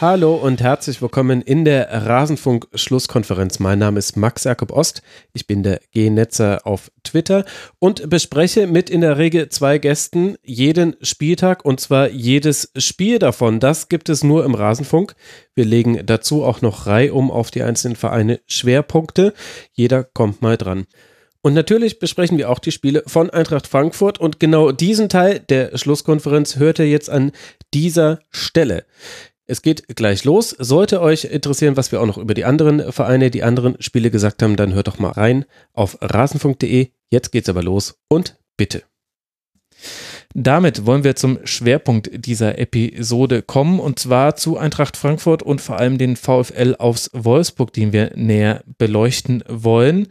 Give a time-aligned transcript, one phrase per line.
[0.00, 3.60] Hallo und herzlich willkommen in der Rasenfunk-Schlusskonferenz.
[3.60, 5.02] Mein Name ist Max Jakob Ost.
[5.32, 7.44] Ich bin der G-Netzer auf Twitter
[7.78, 13.60] und bespreche mit in der Regel zwei Gästen jeden Spieltag und zwar jedes Spiel davon.
[13.60, 15.14] Das gibt es nur im Rasenfunk.
[15.54, 19.32] Wir legen dazu auch noch reihum auf die einzelnen Vereine Schwerpunkte.
[19.72, 20.86] Jeder kommt mal dran.
[21.40, 25.78] Und natürlich besprechen wir auch die Spiele von Eintracht Frankfurt und genau diesen Teil der
[25.78, 27.30] Schlusskonferenz hört ihr jetzt an
[27.72, 28.86] dieser Stelle.
[29.46, 30.50] Es geht gleich los.
[30.58, 34.42] Sollte euch interessieren, was wir auch noch über die anderen Vereine, die anderen Spiele gesagt
[34.42, 35.44] haben, dann hört doch mal rein
[35.74, 36.88] auf rasenfunk.de.
[37.10, 38.82] Jetzt geht's aber los und bitte.
[40.34, 45.78] Damit wollen wir zum Schwerpunkt dieser Episode kommen und zwar zu Eintracht Frankfurt und vor
[45.78, 50.08] allem den VfL aus Wolfsburg, den wir näher beleuchten wollen.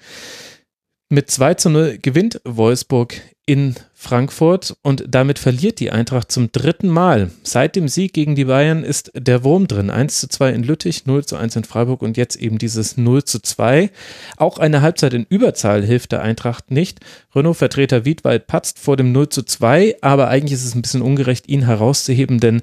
[1.09, 6.87] Mit 2 zu 0 gewinnt Wolfsburg in Frankfurt und damit verliert die Eintracht zum dritten
[6.87, 7.29] Mal.
[7.43, 9.89] Seit dem Sieg gegen die Bayern ist der Wurm drin.
[9.89, 13.25] 1 zu 2 in Lüttich, 0 zu 1 in Freiburg und jetzt eben dieses 0
[13.25, 13.91] zu 2.
[14.37, 16.99] Auch eine Halbzeit in Überzahl hilft der Eintracht nicht.
[17.35, 21.49] Renault-Vertreter Wiedwald patzt vor dem 0 zu 2, aber eigentlich ist es ein bisschen ungerecht,
[21.49, 22.61] ihn herauszuheben, denn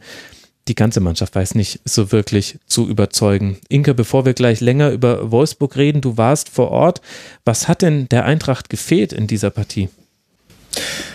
[0.70, 3.58] die ganze Mannschaft weiß nicht so wirklich zu überzeugen.
[3.68, 7.00] Inke, bevor wir gleich länger über Wolfsburg reden, du warst vor Ort.
[7.44, 9.88] Was hat denn der Eintracht gefehlt in dieser Partie?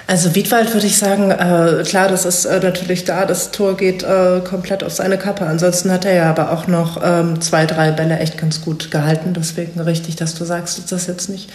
[0.08, 4.04] Also Wiedwald würde ich sagen, äh, klar, das ist äh, natürlich da, das Tor geht
[4.04, 5.46] äh, komplett auf seine Kappe.
[5.46, 9.34] Ansonsten hat er ja aber auch noch ähm, zwei, drei Bälle echt ganz gut gehalten.
[9.34, 11.50] Deswegen richtig, dass du sagst, dass das jetzt nicht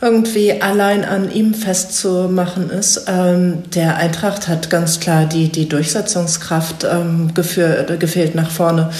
[0.00, 3.06] irgendwie allein an ihm festzumachen ist.
[3.08, 8.90] Ähm, der Eintracht hat ganz klar die, die Durchsetzungskraft ähm, geführt, gefehlt nach vorne.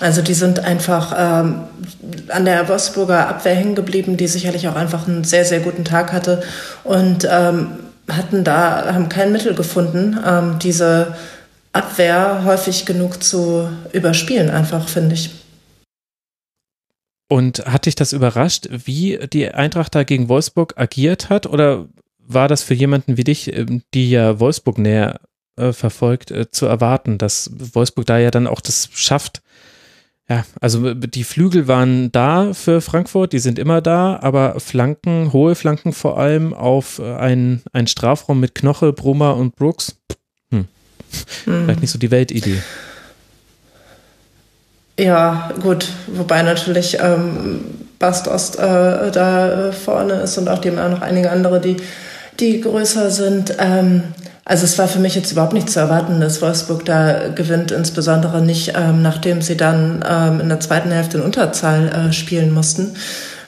[0.00, 1.60] Also die sind einfach ähm,
[2.28, 6.12] an der Wolfsburger Abwehr hängen geblieben, die sicherlich auch einfach einen sehr, sehr guten Tag
[6.12, 6.42] hatte
[6.84, 7.72] und ähm,
[8.08, 11.14] hatten da, haben kein Mittel gefunden, ähm, diese
[11.72, 15.30] Abwehr häufig genug zu überspielen, einfach, finde ich.
[17.28, 21.46] Und hat dich das überrascht, wie die Eintracht da gegen Wolfsburg agiert hat?
[21.46, 25.20] Oder war das für jemanden wie dich, ähm, die ja Wolfsburg näher
[25.56, 29.42] äh, verfolgt, äh, zu erwarten, dass Wolfsburg da ja dann auch das schafft?
[30.28, 35.54] Ja, also die Flügel waren da für Frankfurt, die sind immer da, aber Flanken, hohe
[35.54, 39.96] Flanken vor allem auf äh, einen, einen Strafraum mit Knoche, Brummer und Brooks.
[40.50, 40.66] Hm.
[41.44, 41.64] Hm.
[41.64, 42.62] Vielleicht nicht so die Weltidee.
[44.98, 47.60] Ja, gut, wobei natürlich ähm,
[47.98, 51.78] Bastos äh, da vorne ist und auch auch noch einige andere, die,
[52.38, 53.56] die größer sind.
[53.58, 54.04] Ähm,
[54.44, 58.42] also es war für mich jetzt überhaupt nicht zu erwarten, dass Wolfsburg da gewinnt, insbesondere
[58.42, 62.94] nicht, ähm, nachdem sie dann ähm, in der zweiten Hälfte in Unterzahl äh, spielen mussten.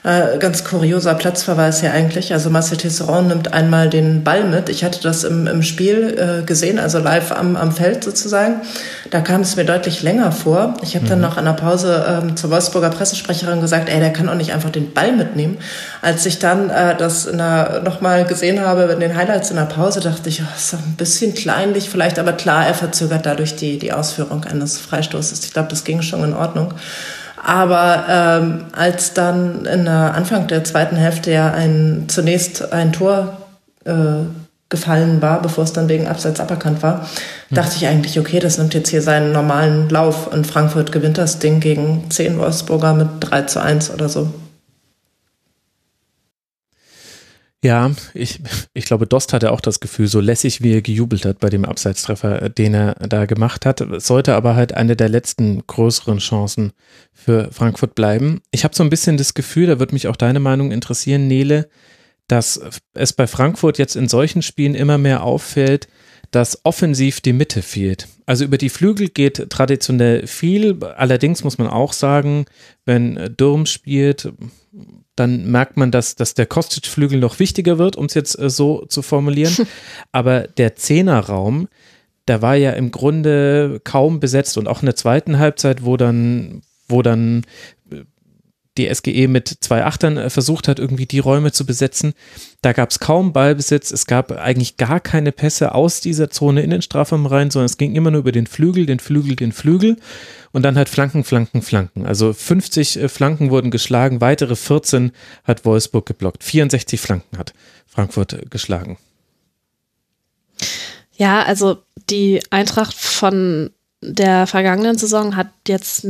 [0.07, 2.31] Äh, ganz kurioser Platzverweis hier eigentlich.
[2.31, 4.69] Also Marcel Tisserand nimmt einmal den Ball mit.
[4.69, 8.61] Ich hatte das im, im Spiel äh, gesehen, also live am, am Feld sozusagen.
[9.11, 10.75] Da kam es mir deutlich länger vor.
[10.81, 11.09] Ich habe mhm.
[11.09, 14.69] dann nach einer Pause ähm, zur Wolfsburger Pressesprecherin gesagt, ey, der kann auch nicht einfach
[14.69, 15.57] den Ball mitnehmen.
[16.01, 17.29] Als ich dann äh, das
[17.83, 21.35] nochmal gesehen habe in den Highlights in der Pause, dachte ich, oh, ist ein bisschen
[21.35, 25.43] kleinlich vielleicht, aber klar, er verzögert dadurch die, die Ausführung eines Freistoßes.
[25.43, 26.73] Ich glaube, das ging schon in Ordnung.
[27.47, 33.37] Aber ähm, als dann in der Anfang der zweiten Hälfte ja ein, zunächst ein Tor
[33.85, 34.25] äh,
[34.67, 37.03] gefallen war, bevor es dann wegen Abseits aberkannt war,
[37.47, 37.55] hm.
[37.55, 41.39] dachte ich eigentlich, okay, das nimmt jetzt hier seinen normalen Lauf und Frankfurt gewinnt das
[41.39, 44.29] Ding gegen 10 Wolfsburger mit 3 zu 1 oder so.
[47.67, 48.39] Ja, ich,
[48.73, 51.65] ich glaube, Dost hatte auch das Gefühl, so lässig wie er gejubelt hat bei dem
[51.65, 53.83] Abseitstreffer, den er da gemacht hat.
[53.97, 56.71] sollte aber halt eine der letzten größeren Chancen
[57.11, 58.39] für Frankfurt bleiben.
[58.51, 61.67] Ich habe so ein bisschen das Gefühl, da wird mich auch deine Meinung interessieren, Nele,
[62.29, 62.61] dass
[62.93, 65.89] es bei Frankfurt jetzt in solchen Spielen immer mehr auffällt,
[66.31, 68.07] dass offensiv die Mitte fehlt.
[68.25, 70.81] Also über die Flügel geht traditionell viel.
[70.85, 72.45] Allerdings muss man auch sagen,
[72.85, 74.31] wenn Dürm spielt,
[75.17, 78.85] dann merkt man, dass, dass der Kostic-Flügel noch wichtiger wird, um es jetzt äh, so
[78.85, 79.53] zu formulieren.
[80.11, 81.67] Aber der Zehnerraum,
[82.27, 86.61] der war ja im Grunde kaum besetzt und auch in der zweiten Halbzeit, wo dann,
[86.87, 87.45] wo dann
[88.77, 92.13] die SGE mit zwei Achtern äh, versucht hat, irgendwie die Räume zu besetzen.
[92.61, 96.69] Da gab es kaum Ballbesitz, es gab eigentlich gar keine Pässe aus dieser Zone in
[96.69, 99.97] den Strafraum rein, sondern es ging immer nur über den Flügel, den Flügel, den Flügel
[100.51, 102.05] und dann halt Flanken, Flanken, Flanken.
[102.05, 105.11] Also 50 äh, Flanken wurden geschlagen, weitere 14
[105.43, 106.43] hat Wolfsburg geblockt.
[106.43, 107.53] 64 Flanken hat
[107.85, 108.97] Frankfurt äh, geschlagen.
[111.13, 111.77] Ja, also
[112.09, 113.71] die Eintracht von
[114.01, 116.05] der vergangenen Saison hat jetzt,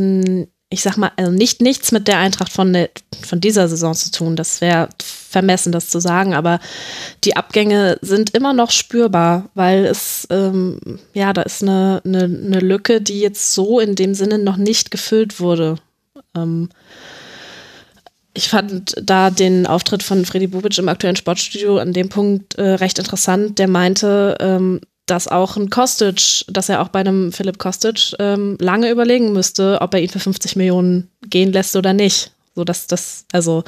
[0.69, 2.89] ich sag mal, also nicht nichts mit der Eintracht von, der,
[3.25, 4.35] von dieser Saison zu tun.
[4.35, 6.59] Das wäre vermessen, das zu sagen, aber
[7.23, 10.79] die Abgänge sind immer noch spürbar, weil es, ähm,
[11.13, 14.91] ja, da ist eine, eine, eine, Lücke, die jetzt so in dem Sinne noch nicht
[14.91, 15.77] gefüllt wurde.
[16.35, 16.69] Ähm,
[18.33, 22.73] ich fand da den Auftritt von Freddy Bubic im aktuellen Sportstudio an dem Punkt äh,
[22.73, 23.57] recht interessant.
[23.57, 28.57] Der meinte, ähm, dass auch ein Kostic, dass er auch bei einem Philipp Kostic ähm,
[28.59, 32.31] lange überlegen müsste, ob er ihn für 50 Millionen gehen lässt oder nicht.
[32.55, 33.63] So dass das, also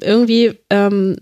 [0.00, 1.16] irgendwie ähm,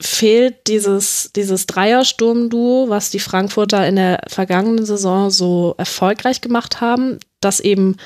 [0.00, 7.18] fehlt dieses, dieses Dreiersturm-Duo, was die Frankfurter in der vergangenen Saison so erfolgreich gemacht haben,
[7.40, 7.96] dass eben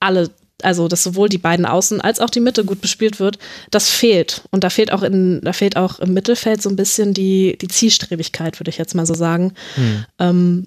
[0.00, 0.30] alle
[0.64, 3.38] also dass sowohl die beiden Außen als auch die Mitte gut bespielt wird,
[3.70, 4.42] das fehlt.
[4.50, 7.68] Und da fehlt auch in, da fehlt auch im Mittelfeld so ein bisschen die, die
[7.68, 9.54] Zielstrebigkeit, würde ich jetzt mal so sagen.
[9.74, 10.04] Hm.
[10.18, 10.66] Ähm,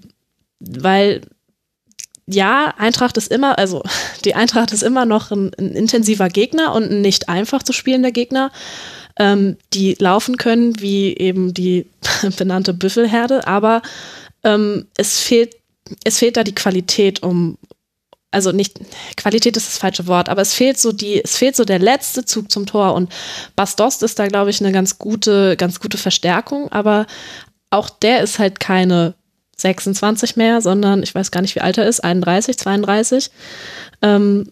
[0.60, 1.22] weil
[2.28, 3.84] ja, Eintracht ist immer, also
[4.26, 8.12] die Eintracht ist immer noch ein, ein intensiver Gegner und ein nicht einfach zu spielender
[8.12, 8.52] Gegner,
[9.18, 11.88] ähm, die laufen können, wie eben die
[12.38, 13.82] benannte Büffelherde, aber
[14.44, 15.56] ähm, es fehlt
[16.04, 17.58] es fehlt da die Qualität, um,
[18.36, 18.80] also nicht,
[19.16, 22.26] Qualität ist das falsche Wort, aber es fehlt so die, es fehlt so der letzte
[22.26, 23.12] Zug zum Tor und
[23.56, 27.08] Bastost ist da, glaube ich, eine ganz gute, ganz gute Verstärkung, aber
[27.70, 29.16] auch der ist halt keine
[29.56, 33.32] 26 mehr, sondern ich weiß gar nicht, wie alt er ist, 31, 32.
[34.02, 34.52] Ähm,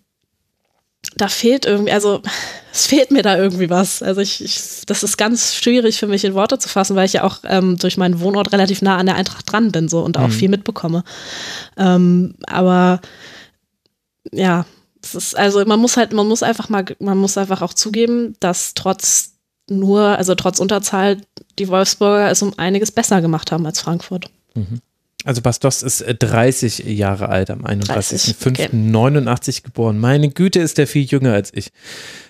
[1.17, 2.21] da fehlt irgendwie, also
[2.71, 4.01] es fehlt mir da irgendwie was.
[4.01, 7.13] Also ich, ich, das ist ganz schwierig für mich in Worte zu fassen, weil ich
[7.13, 10.17] ja auch ähm, durch meinen Wohnort relativ nah an der Eintracht dran bin so und
[10.17, 10.31] auch mhm.
[10.31, 11.03] viel mitbekomme.
[11.77, 13.01] Ähm, aber
[14.33, 14.65] ja,
[15.01, 18.35] es ist, also man muss halt, man muss einfach mal, man muss einfach auch zugeben,
[18.39, 19.33] dass trotz
[19.69, 21.21] nur, also trotz Unterzahl,
[21.59, 24.29] die Wolfsburger es um einiges besser gemacht haben als Frankfurt.
[24.55, 24.79] Mhm.
[25.25, 29.61] Also Bastos ist 30 äh, Jahre alt, am 31.05.89 okay.
[29.63, 29.99] geboren.
[29.99, 31.71] Meine Güte, ist der viel jünger als ich.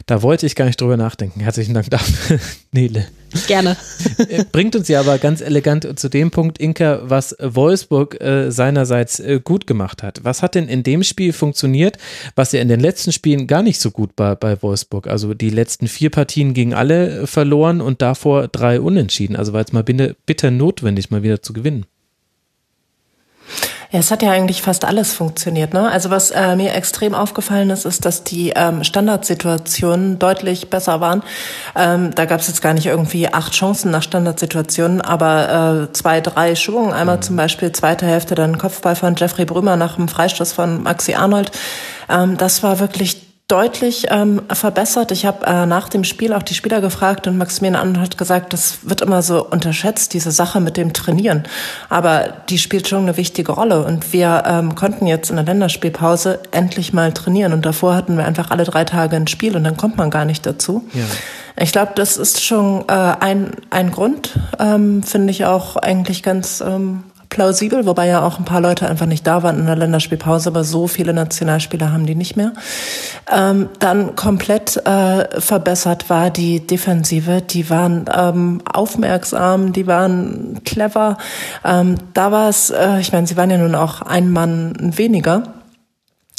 [0.05, 1.39] Da wollte ich gar nicht drüber nachdenken.
[1.39, 2.39] Herzlichen Dank dafür,
[2.71, 3.07] Nele.
[3.47, 3.77] Gerne.
[4.29, 9.19] Äh, bringt uns ja aber ganz elegant zu dem Punkt, Inka, was Wolfsburg äh, seinerseits
[9.19, 10.23] äh, gut gemacht hat.
[10.23, 11.97] Was hat denn in dem Spiel funktioniert,
[12.35, 15.07] was ja in den letzten Spielen gar nicht so gut war bei Wolfsburg?
[15.07, 19.35] Also die letzten vier Partien gingen alle verloren und davor drei unentschieden.
[19.35, 21.85] Also war es mal bitter notwendig, mal wieder zu gewinnen.
[23.93, 25.75] Ja, es hat ja eigentlich fast alles funktioniert.
[25.75, 25.87] Ne?
[25.87, 31.21] Also was äh, mir extrem aufgefallen ist, ist, dass die ähm, Standardsituationen deutlich besser waren.
[31.75, 36.21] Ähm, da gab es jetzt gar nicht irgendwie acht Chancen nach Standardsituationen, aber äh, zwei,
[36.21, 36.91] drei Schwungen.
[36.91, 37.21] Einmal mhm.
[37.21, 41.51] zum Beispiel zweite Hälfte dann Kopfball von Jeffrey Brümer nach dem Freistoß von Maxi Arnold.
[42.09, 45.11] Ähm, das war wirklich deutlich ähm, verbessert.
[45.11, 48.53] Ich habe äh, nach dem Spiel auch die Spieler gefragt und Maximilian Arnold hat gesagt,
[48.53, 51.43] das wird immer so unterschätzt, diese Sache mit dem Trainieren.
[51.89, 56.39] Aber die spielt schon eine wichtige Rolle und wir ähm, konnten jetzt in der Länderspielpause
[56.51, 59.77] endlich mal trainieren und davor hatten wir einfach alle drei Tage ein Spiel und dann
[59.77, 60.87] kommt man gar nicht dazu.
[60.93, 61.03] Ja.
[61.57, 66.61] Ich glaube, das ist schon äh, ein, ein Grund, ähm, finde ich auch eigentlich ganz
[66.61, 70.49] ähm, plausibel, wobei ja auch ein paar Leute einfach nicht da waren in der Länderspielpause,
[70.49, 72.53] aber so viele Nationalspieler haben die nicht mehr.
[73.31, 77.41] Ähm, dann komplett äh, verbessert war die Defensive.
[77.41, 81.17] Die waren ähm, aufmerksam, die waren clever.
[81.65, 85.62] Ähm, da war es, äh, ich meine, sie waren ja nun auch ein Mann weniger.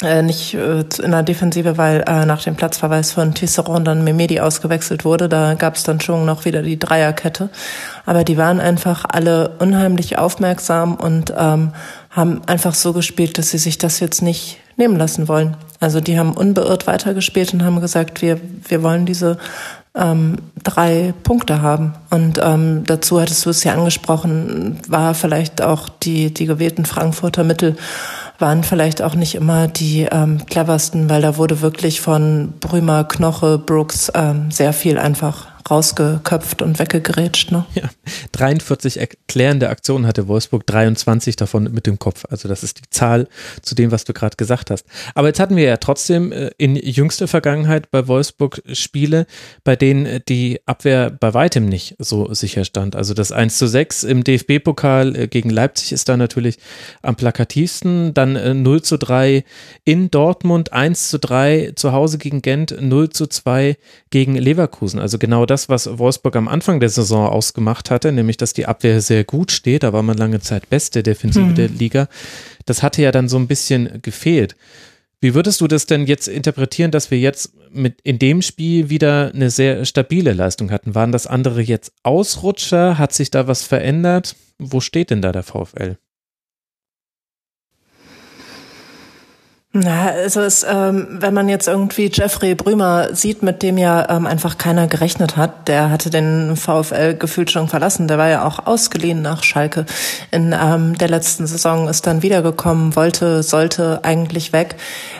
[0.05, 4.39] Äh, nicht äh, in der Defensive, weil äh, nach dem Platzverweis von Tisserand dann Memedi
[4.39, 5.27] ausgewechselt wurde.
[5.27, 7.49] Da gab es dann schon noch wieder die Dreierkette.
[8.05, 11.71] Aber die waren einfach alle unheimlich aufmerksam und ähm,
[12.11, 15.57] haben einfach so gespielt, dass sie sich das jetzt nicht nehmen lassen wollen.
[15.79, 19.37] Also die haben unbeirrt weitergespielt und haben gesagt, wir, wir wollen diese
[19.95, 21.93] ähm, drei Punkte haben.
[22.09, 27.43] Und ähm, dazu hattest du es ja angesprochen, war vielleicht auch die, die gewählten Frankfurter
[27.43, 27.75] Mittel
[28.39, 33.57] waren vielleicht auch nicht immer die ähm, cleversten, weil da wurde wirklich von Brümer, Knoche,
[33.57, 37.51] Brooks ähm, sehr viel einfach rausgeköpft und weggegrätscht.
[37.51, 37.65] Ne?
[37.73, 37.89] Ja,
[38.33, 42.25] 43 erklärende Aktionen hatte Wolfsburg, 23 davon mit dem Kopf.
[42.29, 43.27] Also das ist die Zahl
[43.61, 44.85] zu dem, was du gerade gesagt hast.
[45.15, 49.25] Aber jetzt hatten wir ja trotzdem äh, in jüngster Vergangenheit bei Wolfsburg Spiele,
[49.63, 52.95] bei denen äh, die Abwehr bei weitem nicht so sicher stand.
[52.95, 56.57] Also das 1 zu 6 im DFB-Pokal äh, gegen Leipzig ist da natürlich
[57.01, 58.13] am plakativsten.
[58.13, 59.43] Dann 0 zu 3
[59.83, 63.77] in Dortmund, 1 zu 3 zu Hause gegen Gent, 0 zu 2
[64.11, 64.99] gegen Leverkusen.
[64.99, 68.65] Also genau das das, was Wolfsburg am Anfang der Saison ausgemacht hatte, nämlich dass die
[68.65, 71.55] Abwehr sehr gut steht, da war man lange Zeit beste Defensive mhm.
[71.55, 72.07] der Liga.
[72.65, 74.55] Das hatte ja dann so ein bisschen gefehlt.
[75.21, 79.31] Wie würdest du das denn jetzt interpretieren, dass wir jetzt mit in dem Spiel wieder
[79.33, 80.93] eine sehr stabile Leistung hatten?
[80.93, 82.97] Waren das andere jetzt Ausrutscher?
[82.97, 84.35] Hat sich da was verändert?
[84.59, 85.97] Wo steht denn da der VfL?
[89.77, 94.25] Na, also es, ähm, wenn man jetzt irgendwie Jeffrey Brümer sieht, mit dem ja ähm,
[94.25, 98.65] einfach keiner gerechnet hat, der hatte den VfL gefühlt schon verlassen, der war ja auch
[98.67, 99.85] ausgeliehen nach Schalke
[100.31, 104.77] in ähm, der letzten Saison, ist dann wiedergekommen, wollte, sollte eigentlich weg.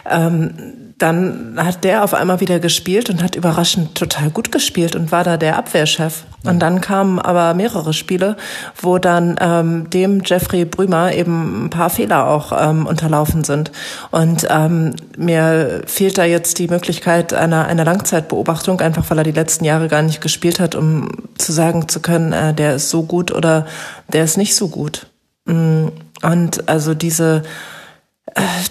[0.09, 5.11] Ähm, dann hat der auf einmal wieder gespielt und hat überraschend total gut gespielt und
[5.11, 6.23] war da der Abwehrchef.
[6.45, 8.37] Und dann kamen aber mehrere Spiele,
[8.81, 13.73] wo dann ähm, dem Jeffrey Brümer eben ein paar Fehler auch ähm, unterlaufen sind.
[14.11, 19.31] Und ähm, mir fehlt da jetzt die Möglichkeit einer, einer Langzeitbeobachtung, einfach weil er die
[19.31, 23.03] letzten Jahre gar nicht gespielt hat, um zu sagen zu können, äh, der ist so
[23.03, 23.65] gut oder
[24.13, 25.07] der ist nicht so gut.
[25.45, 25.87] Mm,
[26.21, 27.43] und also diese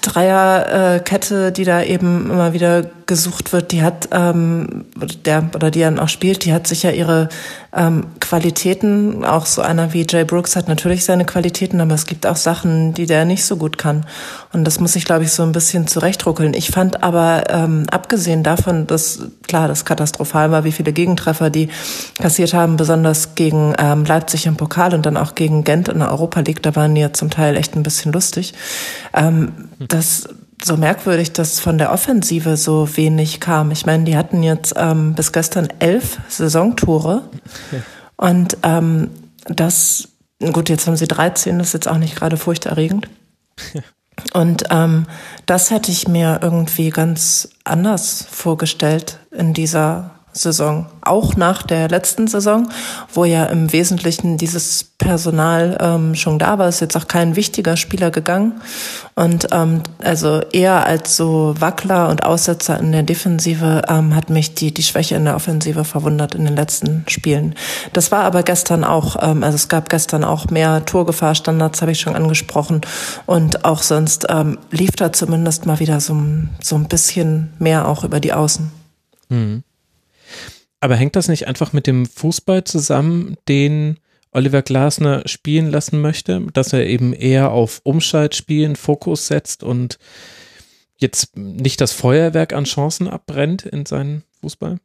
[0.03, 4.85] Dreierkette, die da eben immer wieder gesucht wird, die hat ähm,
[5.25, 7.29] der oder die dann auch spielt, die hat sicher ihre
[7.75, 9.25] ähm, Qualitäten.
[9.25, 12.95] Auch so einer wie Jay Brooks hat natürlich seine Qualitäten, aber es gibt auch Sachen,
[12.95, 14.07] die der nicht so gut kann.
[14.53, 16.55] Und das muss ich, glaube ich, so ein bisschen zurechtruckeln.
[16.55, 21.69] Ich fand aber ähm, abgesehen davon, dass klar, das katastrophal war, wie viele Gegentreffer die
[22.21, 26.11] kassiert haben, besonders gegen ähm, Leipzig im Pokal und dann auch gegen Gent in der
[26.11, 28.55] Europa League, da waren die ja zum Teil echt ein bisschen lustig.
[29.13, 30.29] Ähm, das
[30.65, 33.71] so merkwürdig, dass von der Offensive so wenig kam.
[33.71, 37.23] Ich meine, die hatten jetzt ähm, bis gestern elf Saisontore
[37.73, 37.79] ja.
[38.17, 39.11] und ähm,
[39.47, 40.09] das,
[40.53, 43.09] gut, jetzt haben sie 13, das ist jetzt auch nicht gerade furchterregend.
[43.73, 43.83] Ja.
[44.33, 45.07] Und ähm,
[45.47, 52.27] das hätte ich mir irgendwie ganz anders vorgestellt in dieser Saison, auch nach der letzten
[52.27, 52.69] Saison,
[53.13, 57.77] wo ja im Wesentlichen dieses Personal ähm, schon da war, ist jetzt auch kein wichtiger
[57.77, 58.61] Spieler gegangen.
[59.15, 64.55] Und ähm, also eher als so Wackler und Aussetzer in der Defensive ähm, hat mich
[64.55, 67.55] die, die Schwäche in der Offensive verwundert in den letzten Spielen.
[67.93, 72.01] Das war aber gestern auch, ähm, also es gab gestern auch mehr Torgefahrstandards, habe ich
[72.01, 72.81] schon angesprochen.
[73.27, 76.21] Und auch sonst ähm, lief da zumindest mal wieder so,
[76.61, 78.71] so ein bisschen mehr auch über die Außen.
[79.29, 79.63] Mhm.
[80.85, 84.01] Aber hängt das nicht einfach mit dem Fußball zusammen, den
[84.33, 89.99] Oliver Glasner spielen lassen möchte, dass er eben eher auf Umschaltspielen Fokus setzt und
[90.99, 94.77] jetzt nicht das Feuerwerk an Chancen abbrennt in seinen Fußball?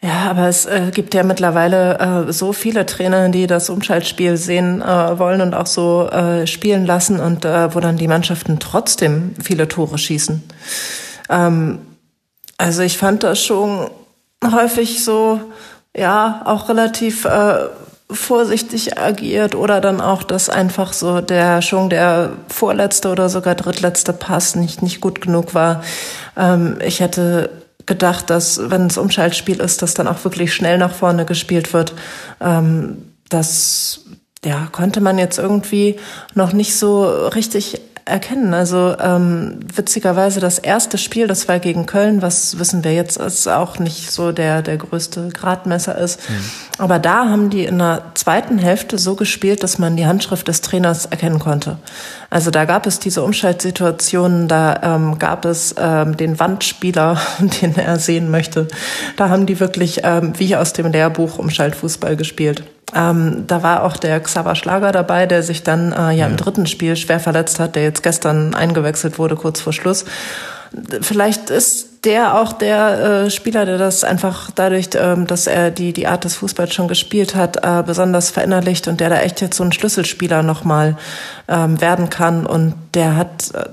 [0.00, 4.82] Ja, aber es äh, gibt ja mittlerweile äh, so viele Trainer, die das Umschaltspiel sehen
[4.82, 9.34] äh, wollen und auch so äh, spielen lassen und äh, wo dann die Mannschaften trotzdem
[9.42, 10.44] viele Tore schießen.
[11.28, 11.80] Ähm,
[12.58, 13.90] also ich fand das schon
[14.44, 15.40] häufig so,
[15.96, 17.68] ja, auch relativ äh,
[18.10, 24.12] vorsichtig agiert oder dann auch, dass einfach so der schon der vorletzte oder sogar drittletzte
[24.12, 25.82] Pass nicht, nicht gut genug war.
[26.36, 27.50] Ähm, ich hätte
[27.84, 31.94] gedacht, dass wenn es Umschaltspiel ist, dass dann auch wirklich schnell nach vorne gespielt wird.
[32.40, 34.00] Ähm, das
[34.44, 35.96] ja, konnte man jetzt irgendwie
[36.34, 38.54] noch nicht so richtig erkennen.
[38.54, 43.48] Also ähm, witzigerweise das erste Spiel, das war gegen Köln, was wissen wir jetzt, ist
[43.48, 46.20] auch nicht so der der größte Gradmesser ist.
[46.30, 46.34] Mhm.
[46.78, 50.60] Aber da haben die in der zweiten Hälfte so gespielt, dass man die Handschrift des
[50.60, 51.78] Trainers erkennen konnte.
[52.30, 57.20] Also da gab es diese Umschaltsituationen, da ähm, gab es ähm, den Wandspieler,
[57.60, 58.68] den er sehen möchte.
[59.16, 62.62] Da haben die wirklich ähm, wie aus dem Lehrbuch Umschaltfußball gespielt.
[62.94, 66.36] Ähm, da war auch der Xaver Schlager dabei, der sich dann äh, ja, ja, im
[66.36, 70.04] dritten Spiel schwer verletzt hat, der jetzt gestern eingewechselt wurde, kurz vor Schluss.
[71.00, 75.92] Vielleicht ist der auch der äh, Spieler, der das einfach dadurch, ähm, dass er die,
[75.92, 79.56] die Art des Fußballs schon gespielt hat, äh, besonders verinnerlicht und der da echt jetzt
[79.56, 80.96] so ein Schlüsselspieler nochmal
[81.48, 82.46] ähm, werden kann.
[82.46, 83.64] Und der hat, äh,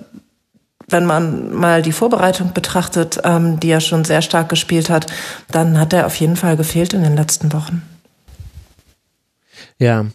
[0.87, 5.05] wenn man mal die Vorbereitung betrachtet, ähm, die er schon sehr stark gespielt hat,
[5.51, 7.83] dann hat er auf jeden Fall gefehlt in den letzten Wochen.
[9.79, 10.07] Ja.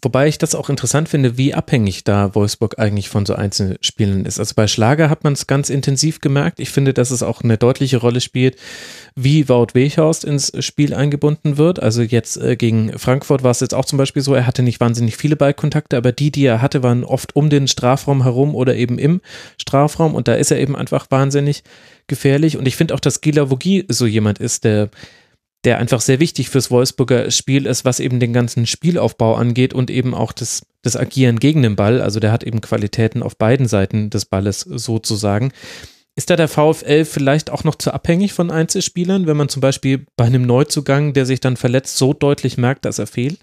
[0.00, 4.26] Wobei ich das auch interessant finde, wie abhängig da Wolfsburg eigentlich von so einzelnen Spielen
[4.26, 4.38] ist.
[4.38, 6.60] Also bei Schlager hat man es ganz intensiv gemerkt.
[6.60, 8.56] Ich finde, dass es auch eine deutliche Rolle spielt,
[9.16, 11.82] wie Wout Weghorst ins Spiel eingebunden wird.
[11.82, 14.78] Also jetzt äh, gegen Frankfurt war es jetzt auch zum Beispiel so, er hatte nicht
[14.78, 18.76] wahnsinnig viele Ballkontakte, aber die, die er hatte, waren oft um den Strafraum herum oder
[18.76, 19.20] eben im
[19.60, 21.64] Strafraum und da ist er eben einfach wahnsinnig
[22.06, 22.56] gefährlich.
[22.56, 24.90] Und ich finde auch, dass Gila Vogie so jemand ist, der
[25.64, 29.90] der einfach sehr wichtig fürs Wolfsburger Spiel ist, was eben den ganzen Spielaufbau angeht und
[29.90, 32.00] eben auch das, das Agieren gegen den Ball.
[32.00, 35.52] Also der hat eben Qualitäten auf beiden Seiten des Balles sozusagen.
[36.14, 40.06] Ist da der VfL vielleicht auch noch zu abhängig von Einzelspielern, wenn man zum Beispiel
[40.16, 43.38] bei einem Neuzugang, der sich dann verletzt, so deutlich merkt, dass er fehlt?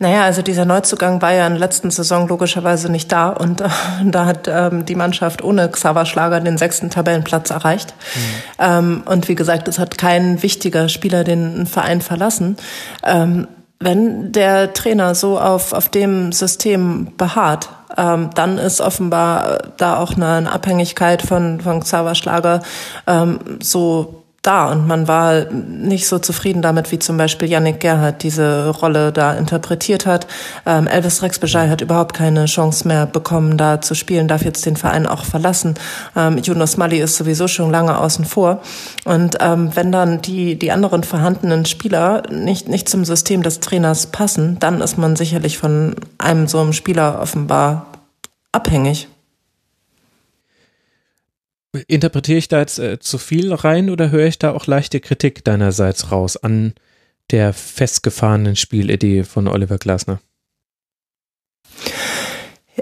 [0.00, 3.68] Naja, also dieser Neuzugang war ja in der letzten Saison logischerweise nicht da und äh,
[4.04, 7.94] da hat ähm, die Mannschaft ohne Xaver Schlager den sechsten Tabellenplatz erreicht.
[8.14, 8.20] Mhm.
[8.60, 12.56] Ähm, und wie gesagt, es hat kein wichtiger Spieler den Verein verlassen.
[13.02, 13.48] Ähm,
[13.80, 20.14] wenn der Trainer so auf, auf dem System beharrt, ähm, dann ist offenbar da auch
[20.14, 22.62] eine, eine Abhängigkeit von, von Xaver Schlager
[23.06, 28.22] ähm, so da und man war nicht so zufrieden damit, wie zum Beispiel Yannick Gerhardt
[28.22, 30.26] diese Rolle da interpretiert hat.
[30.64, 34.64] Ähm, Elvis Rex Bejai hat überhaupt keine Chance mehr bekommen, da zu spielen, darf jetzt
[34.64, 35.74] den Verein auch verlassen.
[36.14, 38.62] Ähm, Jonas Mali ist sowieso schon lange außen vor.
[39.04, 44.06] Und ähm, wenn dann die, die anderen vorhandenen Spieler nicht, nicht zum System des Trainers
[44.06, 47.86] passen, dann ist man sicherlich von einem so einem Spieler offenbar
[48.52, 49.08] abhängig.
[51.86, 55.44] Interpretiere ich da jetzt äh, zu viel rein oder höre ich da auch leichte Kritik
[55.44, 56.74] deinerseits raus an
[57.30, 60.20] der festgefahrenen Spielidee von Oliver Glasner?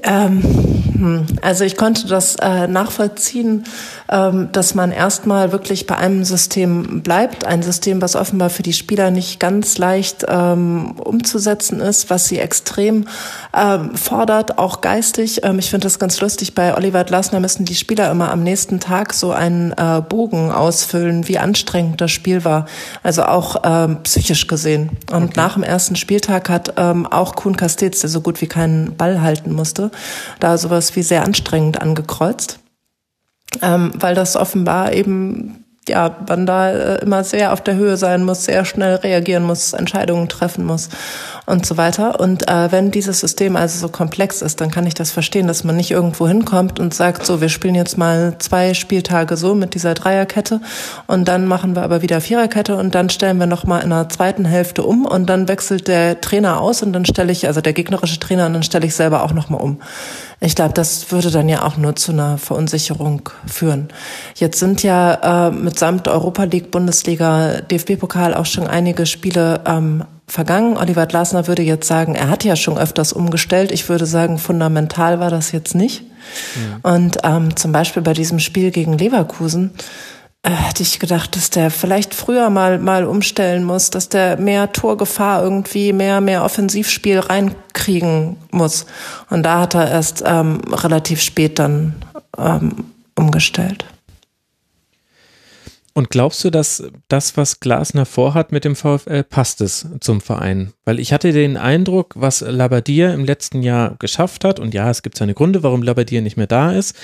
[0.03, 0.76] Ähm, hm,
[1.43, 3.65] also ich konnte das äh, nachvollziehen,
[4.09, 8.73] ähm, dass man erstmal wirklich bei einem System bleibt, ein System, was offenbar für die
[8.73, 13.07] Spieler nicht ganz leicht ähm, umzusetzen ist, was sie extrem
[13.55, 15.41] ähm, fordert, auch geistig.
[15.45, 16.55] Ähm, ich finde das ganz lustig.
[16.55, 21.29] Bei Oliver Glasner müssen die Spieler immer am nächsten Tag so einen äh, Bogen ausfüllen,
[21.29, 22.67] wie anstrengend das Spiel war.
[23.03, 24.91] Also auch ähm, psychisch gesehen.
[25.11, 25.33] Und okay.
[25.37, 29.21] nach dem ersten Spieltag hat ähm, auch Kuhn Castells, der so gut wie keinen Ball
[29.21, 29.91] halten musste,
[30.41, 32.61] da sowas wie sehr anstrengend angekreuzt.
[33.63, 38.25] Ähm, weil das offenbar eben ja, man da äh, immer sehr auf der Höhe sein
[38.25, 40.89] muss, sehr schnell reagieren muss, Entscheidungen treffen muss
[41.47, 42.19] und so weiter.
[42.21, 45.65] Und äh, wenn dieses System also so komplex ist, dann kann ich das verstehen, dass
[45.65, 49.75] man nicht irgendwo hinkommt und sagt, so, wir spielen jetzt mal zwei Spieltage so mit
[49.75, 50.61] dieser Dreierkette
[51.07, 54.45] und dann machen wir aber wieder Viererkette und dann stellen wir nochmal in der zweiten
[54.45, 58.19] Hälfte um und dann wechselt der Trainer aus und dann stelle ich, also der gegnerische
[58.19, 59.81] Trainer, und dann stelle ich selber auch nochmal um.
[60.39, 63.89] Ich glaube, das würde dann ja auch nur zu einer Verunsicherung führen.
[64.35, 70.79] Jetzt sind ja äh, mitsamt Europa League, Bundesliga, DFB-Pokal auch schon einige Spiele ähm, vergangen.
[70.79, 73.71] Oliver Glasner würde jetzt sagen, er hat ja schon öfters umgestellt.
[73.73, 76.03] Ich würde sagen, fundamental war das jetzt nicht.
[76.55, 76.95] Ja.
[76.95, 79.73] Und ähm, zum Beispiel bei diesem Spiel gegen Leverkusen
[80.43, 84.73] äh, hätte ich gedacht, dass der vielleicht früher mal mal umstellen muss, dass der mehr
[84.73, 88.87] Torgefahr irgendwie mehr mehr Offensivspiel reinkriegen muss.
[89.29, 91.97] Und da hat er erst ähm, relativ spät dann
[92.39, 93.85] ähm, umgestellt.
[95.97, 100.75] Und glaubst du, dass das, was Glasner vorhat mit dem VfL, passt es zum Verein?
[100.85, 105.01] Weil ich hatte den Eindruck, was Labadier im letzten Jahr geschafft hat, und ja, es
[105.01, 106.95] gibt seine Gründe, warum Labadier nicht mehr da ist,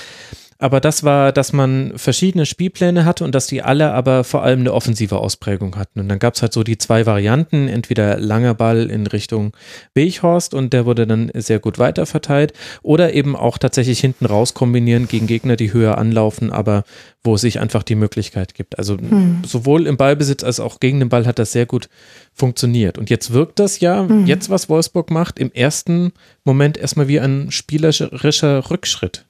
[0.63, 4.61] aber das war, dass man verschiedene Spielpläne hatte und dass die alle aber vor allem
[4.61, 5.99] eine offensive Ausprägung hatten.
[5.99, 9.57] Und dann gab es halt so die zwei Varianten, entweder langer Ball in Richtung
[9.97, 15.09] Weichhorst und der wurde dann sehr gut weiterverteilt oder eben auch tatsächlich hinten raus kombinieren
[15.09, 16.85] gegen Gegner, die höher anlaufen, aber
[17.25, 18.79] wo es sich einfach die Möglichkeit gibt.
[18.79, 19.43] Also hm.
[19.45, 21.89] sowohl im Ballbesitz als auch gegen den Ball hat das sehr gut
[22.35, 22.99] funktioniert.
[22.99, 24.27] Und jetzt wirkt das ja, hm.
[24.27, 26.13] jetzt was Wolfsburg macht, im ersten
[26.45, 29.25] Moment erstmal wie ein spielerischer Rückschritt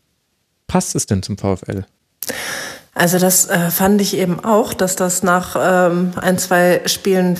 [0.73, 1.85] passt es denn zum VfL?
[2.95, 7.39] Also das äh, fand ich eben auch, dass das nach ähm, ein, zwei Spielen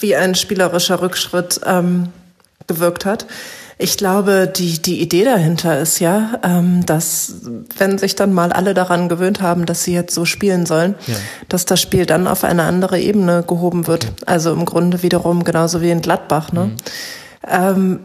[0.00, 2.10] wie ein spielerischer Rückschritt ähm,
[2.66, 3.26] gewirkt hat.
[3.78, 7.36] Ich glaube, die, die Idee dahinter ist ja, ähm, dass
[7.78, 11.16] wenn sich dann mal alle daran gewöhnt haben, dass sie jetzt so spielen sollen, ja.
[11.48, 14.04] dass das Spiel dann auf eine andere Ebene gehoben wird.
[14.04, 14.14] Okay.
[14.26, 16.52] Also im Grunde wiederum genauso wie in Gladbach.
[16.52, 16.66] Ne?
[16.66, 16.76] Mhm.
[17.48, 18.00] Ähm,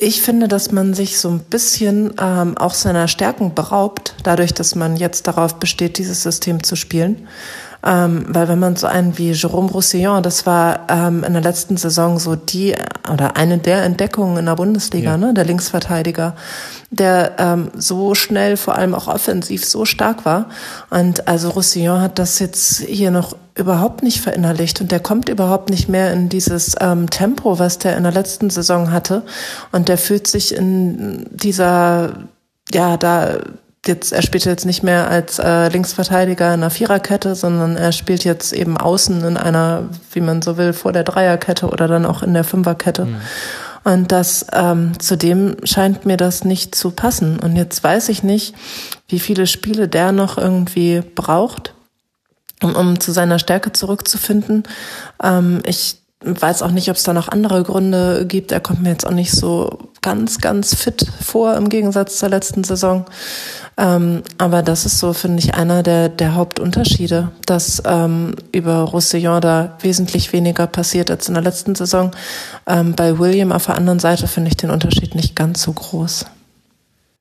[0.00, 4.74] ich finde, dass man sich so ein bisschen ähm, auch seiner Stärken beraubt, dadurch, dass
[4.74, 7.28] man jetzt darauf besteht, dieses System zu spielen.
[7.82, 11.76] Ähm, weil wenn man so einen wie Jérôme Roussillon, das war ähm, in der letzten
[11.76, 12.74] Saison so die
[13.10, 15.16] oder eine der Entdeckungen in der Bundesliga, ja.
[15.16, 16.34] ne, der Linksverteidiger,
[16.90, 20.50] der ähm, so schnell, vor allem auch offensiv, so stark war.
[20.90, 25.70] Und also Roussillon hat das jetzt hier noch überhaupt nicht verinnerlicht und der kommt überhaupt
[25.70, 29.22] nicht mehr in dieses ähm, Tempo, was der in der letzten Saison hatte.
[29.72, 32.26] Und der fühlt sich in dieser,
[32.72, 33.38] ja, da
[33.86, 38.24] jetzt, er spielt jetzt nicht mehr als äh, Linksverteidiger in einer Viererkette, sondern er spielt
[38.24, 42.22] jetzt eben außen in einer, wie man so will, vor der Dreierkette oder dann auch
[42.22, 43.06] in der Fünferkette.
[43.06, 43.20] Mhm.
[43.82, 47.38] Und das ähm, zudem scheint mir das nicht zu passen.
[47.38, 48.54] Und jetzt weiß ich nicht,
[49.08, 51.72] wie viele Spiele der noch irgendwie braucht,
[52.62, 54.64] um, um zu seiner Stärke zurückzufinden.
[55.22, 58.52] Ähm, ich weiß auch nicht, ob es da noch andere Gründe gibt.
[58.52, 62.62] Er kommt mir jetzt auch nicht so ganz, ganz fit vor im Gegensatz zur letzten
[62.62, 63.06] Saison.
[63.78, 69.40] Ähm, aber das ist so, finde ich, einer der, der Hauptunterschiede, dass ähm, über Roussillon
[69.40, 72.10] da wesentlich weniger passiert als in der letzten Saison.
[72.66, 76.26] Ähm, bei William auf der anderen Seite finde ich den Unterschied nicht ganz so groß.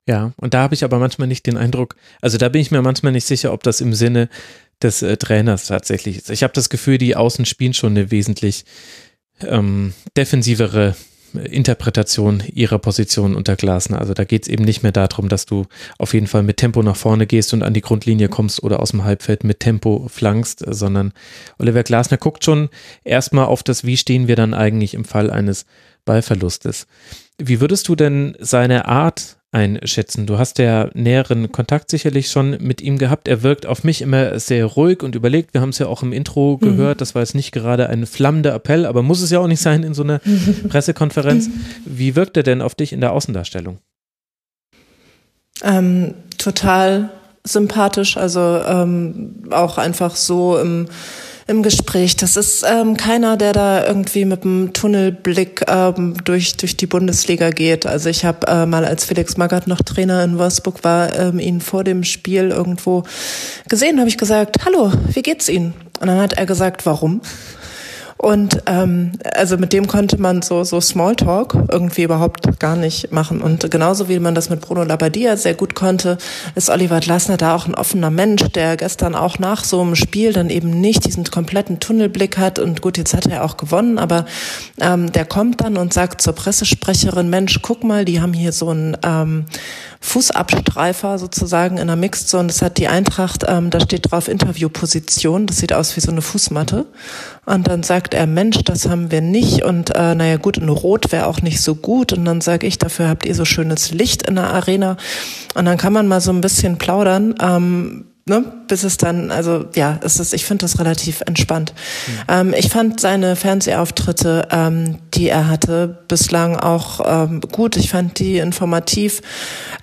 [0.06, 2.82] Ja, und da habe ich aber manchmal nicht den Eindruck, also da bin ich mir
[2.82, 4.28] manchmal nicht sicher, ob das im Sinne
[4.82, 6.30] des äh, Trainers tatsächlich ist.
[6.30, 8.66] Ich habe das Gefühl, die Außen spielen schon eine wesentlich
[9.42, 10.96] ähm, defensivere
[11.34, 14.00] Interpretation ihrer Position unter Glasner.
[14.00, 15.66] Also da geht es eben nicht mehr darum, dass du
[15.98, 18.92] auf jeden Fall mit Tempo nach vorne gehst und an die Grundlinie kommst oder aus
[18.92, 21.14] dem Halbfeld mit Tempo flankst, sondern
[21.60, 22.70] Oliver Glasner guckt schon
[23.04, 25.66] erstmal auf das, wie stehen wir dann eigentlich im Fall eines
[26.06, 26.88] Ballverlustes.
[27.38, 30.28] Wie würdest du denn seine Art einschätzen?
[30.28, 33.28] Du hast ja näheren Kontakt sicherlich schon mit ihm gehabt.
[33.28, 35.54] Er wirkt auf mich immer sehr ruhig und überlegt.
[35.54, 36.66] Wir haben es ja auch im Intro mhm.
[36.66, 37.02] gehört.
[37.02, 39.84] Das war jetzt nicht gerade ein flammender Appell, aber muss es ja auch nicht sein
[39.84, 40.20] in so einer
[40.70, 41.50] Pressekonferenz.
[41.86, 43.80] Wie wirkt er denn auf dich in der Außendarstellung?
[45.64, 47.10] Ähm, total
[47.44, 50.88] sympathisch, also ähm, auch einfach so im
[51.50, 52.16] im Gespräch.
[52.16, 57.50] Das ist ähm, keiner, der da irgendwie mit einem Tunnelblick ähm, durch, durch die Bundesliga
[57.50, 57.86] geht.
[57.86, 61.60] Also ich habe äh, mal, als Felix Magath noch Trainer in Wolfsburg war, ähm, ihn
[61.60, 63.04] vor dem Spiel irgendwo
[63.68, 65.74] gesehen, habe ich gesagt, hallo, wie geht's Ihnen?
[66.00, 67.22] Und dann hat er gesagt, warum?
[68.22, 73.40] Und ähm, also mit dem konnte man so, so Smalltalk irgendwie überhaupt gar nicht machen.
[73.40, 76.18] Und genauso wie man das mit Bruno Labbadia sehr gut konnte,
[76.54, 80.34] ist Oliver Glasner da auch ein offener Mensch, der gestern auch nach so einem Spiel
[80.34, 82.60] dann eben nicht diesen kompletten Tunnelblick hat.
[82.60, 84.26] Und gut, jetzt hat er auch gewonnen, aber
[84.82, 88.70] ähm, der kommt dann und sagt zur Pressesprecherin, Mensch, guck mal, die haben hier so
[88.70, 89.46] ein ähm,
[90.02, 92.48] Fußabstreifer sozusagen in der Mixzone.
[92.48, 95.48] Das hat die Eintracht, ähm, da steht drauf Interviewposition.
[95.48, 96.86] Das sieht aus wie so eine Fußmatte.
[97.50, 99.64] Und dann sagt er, Mensch, das haben wir nicht.
[99.64, 102.14] Und äh, naja gut, in Rot wäre auch nicht so gut.
[102.14, 104.98] Und dann sage ich, dafür habt ihr so schönes Licht in der Arena.
[105.56, 107.34] Und dann kann man mal so ein bisschen plaudern.
[107.42, 111.74] Ähm, ne, bis es dann, also ja, es ist, ich finde das relativ entspannt.
[112.06, 112.14] Mhm.
[112.28, 117.78] Ähm, ich fand seine Fernsehauftritte, ähm, die er hatte, bislang auch ähm, gut.
[117.78, 119.22] Ich fand die informativ.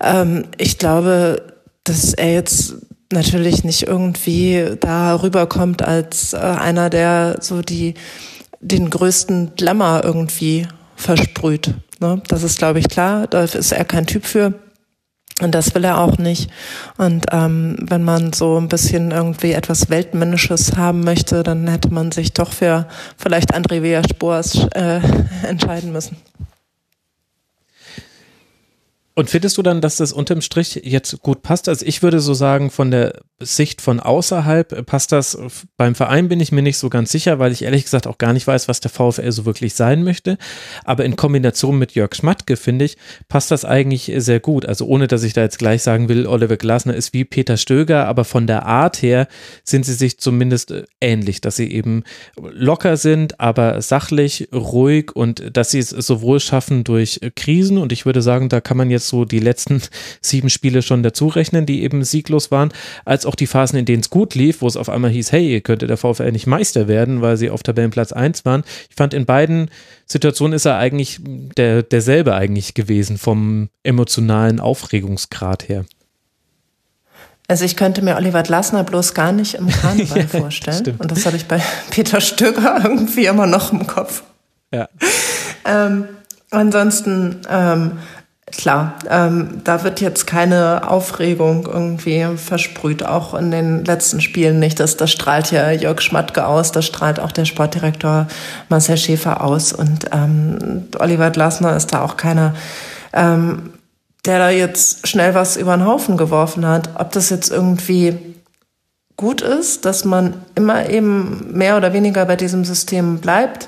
[0.01, 1.43] Ähm, ich glaube,
[1.83, 2.75] dass er jetzt
[3.11, 7.93] natürlich nicht irgendwie da rüberkommt als äh, einer, der so die
[8.59, 11.75] den größten Glamour irgendwie versprüht.
[11.99, 12.21] Ne?
[12.27, 13.27] Das ist, glaube ich, klar.
[13.27, 14.53] Da ist er kein Typ für.
[15.39, 16.49] Und das will er auch nicht.
[16.97, 22.11] Und ähm, wenn man so ein bisschen irgendwie etwas Weltmännisches haben möchte, dann hätte man
[22.11, 24.99] sich doch für vielleicht André Villas-Boas äh,
[25.47, 26.17] entscheiden müssen.
[29.17, 31.67] Und findest du dann, dass das unterm Strich jetzt gut passt?
[31.67, 35.35] Also ich würde so sagen, von der Sicht von außerhalb passt das.
[35.75, 38.33] Beim Verein bin ich mir nicht so ganz sicher, weil ich ehrlich gesagt auch gar
[38.33, 40.37] nicht weiß, was der VfL so wirklich sein möchte.
[40.85, 44.67] Aber in Kombination mit Jörg Schmatke, finde ich, passt das eigentlich sehr gut.
[44.67, 48.07] Also ohne, dass ich da jetzt gleich sagen will, Oliver Glasner ist wie Peter Stöger,
[48.07, 49.27] aber von der Art her
[49.63, 52.03] sind sie sich zumindest ähnlich, dass sie eben
[52.37, 58.05] locker sind, aber sachlich, ruhig und dass sie es sowohl schaffen durch Krisen und ich
[58.05, 59.81] würde sagen, da kann man jetzt so die letzten
[60.21, 62.69] sieben Spiele schon dazu rechnen, die eben sieglos waren,
[63.05, 65.61] als auch die Phasen, in denen es gut lief, wo es auf einmal hieß, hey,
[65.61, 68.63] könnte der VfL nicht Meister werden, weil sie auf Tabellenplatz 1 waren.
[68.89, 69.69] Ich fand, in beiden
[70.05, 75.85] Situationen ist er eigentlich der, derselbe eigentlich gewesen vom emotionalen Aufregungsgrad her.
[77.47, 80.79] Also ich könnte mir Oliver Glasner bloß gar nicht im Karneval ja, vorstellen.
[80.79, 80.99] Stimmt.
[80.99, 84.23] Und das habe ich bei Peter Stöger irgendwie immer noch im Kopf.
[84.73, 84.89] Ja.
[85.63, 86.05] ähm,
[86.51, 87.99] ansonsten ähm,
[88.55, 94.79] Klar, ähm, da wird jetzt keine Aufregung irgendwie versprüht, auch in den letzten Spielen nicht.
[94.79, 98.27] Das, das strahlt ja Jörg Schmatke aus, das strahlt auch der Sportdirektor
[98.69, 99.73] Marcel Schäfer aus.
[99.73, 102.55] Und ähm, Oliver Glasner ist da auch keiner,
[103.11, 103.73] ähm,
[104.25, 106.91] der da jetzt schnell was über den Haufen geworfen hat.
[106.95, 108.17] Ob das jetzt irgendwie
[109.17, 113.67] gut ist, dass man immer eben mehr oder weniger bei diesem System bleibt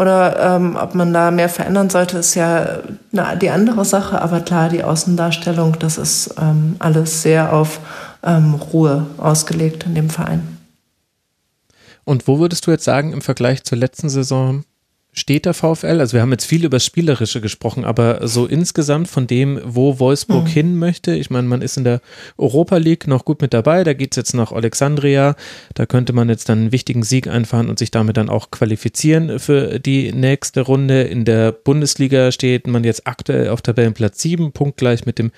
[0.00, 2.80] oder ähm, ob man da mehr verändern sollte, ist ja
[3.12, 4.22] eine, die andere Sache.
[4.22, 7.80] Aber klar, die Außendarstellung, das ist ähm, alles sehr auf
[8.22, 10.56] ähm, Ruhe ausgelegt in dem Verein.
[12.04, 14.64] Und wo würdest du jetzt sagen, im Vergleich zur letzten Saison,
[15.20, 16.00] steht der VfL?
[16.00, 19.98] Also wir haben jetzt viel über das Spielerische gesprochen, aber so insgesamt von dem, wo
[20.00, 20.48] Wolfsburg mhm.
[20.48, 21.14] hin möchte.
[21.14, 22.00] Ich meine, man ist in der
[22.38, 23.84] Europa League noch gut mit dabei.
[23.84, 25.36] Da geht es jetzt nach Alexandria.
[25.74, 29.38] Da könnte man jetzt dann einen wichtigen Sieg einfahren und sich damit dann auch qualifizieren
[29.38, 31.02] für die nächste Runde.
[31.02, 35.30] In der Bundesliga steht man jetzt aktuell auf Tabellenplatz 7, punktgleich mit dem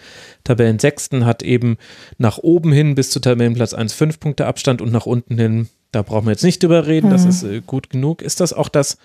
[0.45, 1.77] Tabellensechsten, hat eben
[2.19, 6.03] nach oben hin bis zu Tabellenplatz 1 5 Punkte Abstand und nach unten hin, da
[6.03, 7.09] brauchen wir jetzt nicht drüber reden.
[7.09, 7.13] Mhm.
[7.13, 8.23] Das ist äh, gut genug.
[8.23, 8.97] Ist das auch das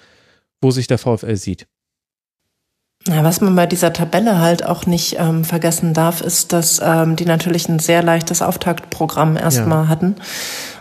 [0.62, 1.68] wo sich der VfL sieht.
[3.08, 7.16] Ja, was man bei dieser Tabelle halt auch nicht ähm, vergessen darf, ist, dass ähm,
[7.16, 9.88] die natürlich ein sehr leichtes Auftaktprogramm erstmal ja.
[9.88, 10.16] hatten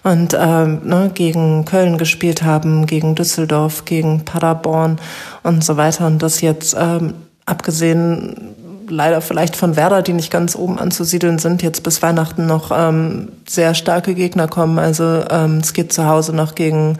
[0.02, 4.98] und ähm, ne, gegen Köln gespielt haben, gegen Düsseldorf, gegen Paderborn
[5.44, 6.06] und so weiter.
[6.06, 8.54] Und das jetzt ähm, abgesehen
[8.88, 13.30] leider vielleicht von Werder, die nicht ganz oben anzusiedeln sind, jetzt bis Weihnachten noch ähm,
[13.48, 14.78] sehr starke Gegner kommen.
[14.78, 16.98] Also ähm, es geht zu Hause noch gegen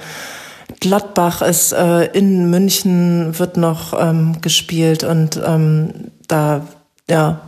[0.81, 6.67] Gladbach ist äh, in München wird noch ähm, gespielt und ähm, da
[7.09, 7.43] ja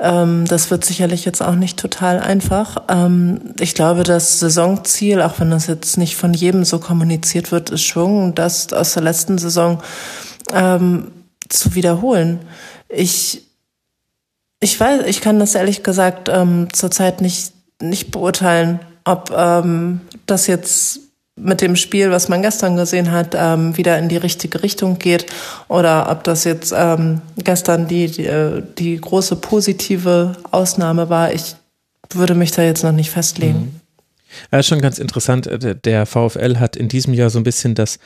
[0.00, 2.82] ähm, das wird sicherlich jetzt auch nicht total einfach.
[2.88, 7.70] Ähm, ich glaube, das Saisonziel, auch wenn das jetzt nicht von jedem so kommuniziert wird,
[7.70, 9.80] ist Schwung, das aus der letzten Saison
[10.52, 11.12] ähm,
[11.48, 12.40] zu wiederholen.
[12.88, 13.42] Ich
[14.60, 20.46] ich weiß, ich kann das ehrlich gesagt ähm, zurzeit nicht nicht beurteilen, ob ähm, das
[20.46, 21.00] jetzt
[21.36, 25.26] mit dem Spiel, was man gestern gesehen hat, ähm, wieder in die richtige Richtung geht
[25.68, 31.32] oder ob das jetzt ähm, gestern die, die, äh, die große positive Ausnahme war.
[31.32, 31.56] Ich
[32.12, 33.58] würde mich da jetzt noch nicht festlegen.
[33.58, 33.80] Mhm.
[34.50, 35.46] Ja, ist schon ganz interessant.
[35.46, 37.98] Äh, der VfL hat in diesem Jahr so ein bisschen das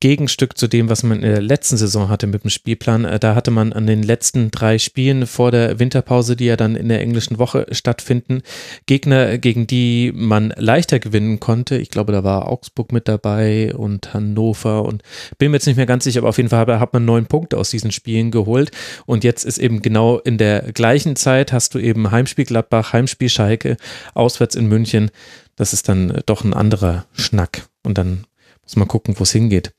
[0.00, 3.04] Gegenstück zu dem, was man in der letzten Saison hatte mit dem Spielplan.
[3.04, 6.76] Äh, da hatte man an den letzten drei Spielen vor der Winterpause, die ja dann
[6.76, 8.42] in der englischen Woche stattfinden,
[8.84, 11.78] Gegner, gegen die man leichter gewinnen konnte.
[11.78, 15.02] Ich glaube, da war Augsburg mit dabei und Hannover und
[15.38, 17.56] bin mir jetzt nicht mehr ganz sicher, aber auf jeden Fall hat man neun Punkte
[17.56, 18.70] aus diesen Spielen geholt.
[19.06, 23.30] Und jetzt ist eben genau in der gleichen Zeit hast du eben Heimspiel Gladbach, Heimspiel
[23.30, 23.76] Schalke,
[24.14, 25.10] auswärts in München.
[25.56, 27.66] Das ist dann doch ein anderer Schnack.
[27.82, 28.26] Und dann
[28.62, 29.72] muss man gucken, wo es hingeht.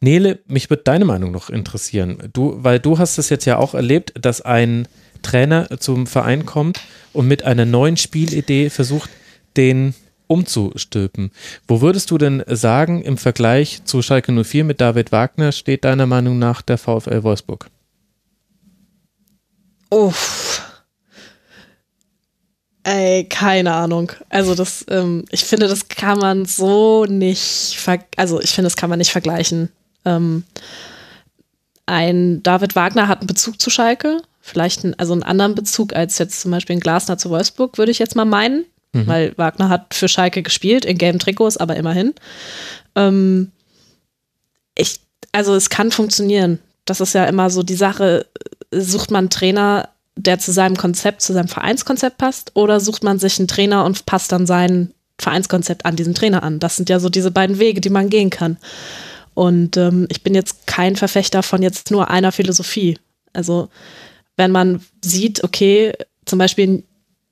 [0.00, 2.30] Nele, mich würde deine Meinung noch interessieren.
[2.32, 4.88] Du, weil du hast es jetzt ja auch erlebt, dass ein
[5.22, 6.80] Trainer zum Verein kommt
[7.12, 9.10] und mit einer neuen Spielidee versucht,
[9.56, 9.94] den
[10.26, 11.32] umzustülpen.
[11.66, 16.06] Wo würdest du denn sagen, im Vergleich zu Schalke 04 mit David Wagner steht deiner
[16.06, 17.66] Meinung nach der VfL Wolfsburg?
[19.90, 20.49] Uff.
[22.82, 24.12] Ey, keine Ahnung.
[24.30, 27.76] Also das, ähm, ich finde, das kann man so nicht,
[28.16, 29.70] also ich finde, das kann man nicht vergleichen.
[30.04, 30.44] Ähm,
[31.84, 36.16] ein David Wagner hat einen Bezug zu Schalke, vielleicht einen, also einen anderen Bezug als
[36.18, 39.06] jetzt zum Beispiel ein Glasner zu Wolfsburg, würde ich jetzt mal meinen, mhm.
[39.06, 42.14] weil Wagner hat für Schalke gespielt, in gelben Trikots, aber immerhin.
[42.94, 43.52] Ähm,
[44.74, 45.00] ich,
[45.32, 46.60] also es kann funktionieren.
[46.86, 48.26] Das ist ja immer so die Sache,
[48.70, 49.90] sucht man Trainer,
[50.22, 54.06] der zu seinem Konzept, zu seinem Vereinskonzept passt, oder sucht man sich einen Trainer und
[54.06, 56.58] passt dann sein Vereinskonzept an diesen Trainer an?
[56.58, 58.56] Das sind ja so diese beiden Wege, die man gehen kann.
[59.34, 62.98] Und ähm, ich bin jetzt kein Verfechter von jetzt nur einer Philosophie.
[63.32, 63.68] Also
[64.36, 65.92] wenn man sieht, okay,
[66.24, 66.84] zum Beispiel,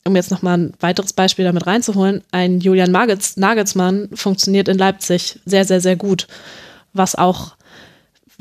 [0.05, 5.41] um jetzt nochmal ein weiteres Beispiel damit reinzuholen, ein Julian Nagels, Nagelsmann funktioniert in Leipzig
[5.45, 6.29] sehr, sehr, sehr gut.
[6.93, 7.55] Was auch,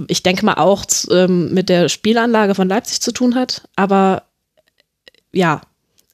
[0.08, 3.68] ich denke mal, auch ähm, mit der Spielanlage von Leipzig zu tun hat.
[3.76, 4.24] Aber
[5.32, 5.62] ja,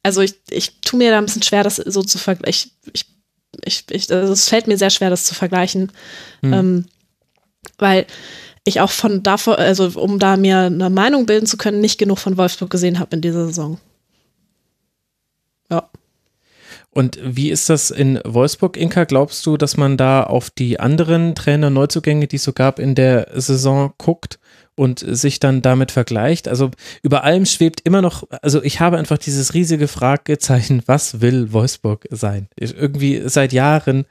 [0.03, 2.71] also ich, ich tue mir da ein bisschen schwer, das so zu vergleichen.
[2.93, 3.05] Ich,
[3.63, 5.91] ich, ich, also es fällt mir sehr schwer, das zu vergleichen.
[6.41, 6.53] Hm.
[6.53, 6.85] Ähm,
[7.77, 8.05] weil
[8.65, 12.19] ich auch von davor, also um da mir eine Meinung bilden zu können, nicht genug
[12.19, 13.79] von Wolfsburg gesehen habe in dieser Saison.
[15.69, 15.89] Ja.
[16.91, 19.05] Und wie ist das in Wolfsburg, Inka?
[19.05, 23.29] Glaubst du, dass man da auf die anderen Trainer-Neuzugänge, die es so gab in der
[23.33, 24.39] Saison, guckt
[24.75, 26.47] und sich dann damit vergleicht.
[26.47, 26.71] Also
[27.03, 32.07] über allem schwebt immer noch, also ich habe einfach dieses riesige Fragezeichen, was will Wolfsburg
[32.09, 32.47] sein?
[32.55, 34.05] Irgendwie seit Jahren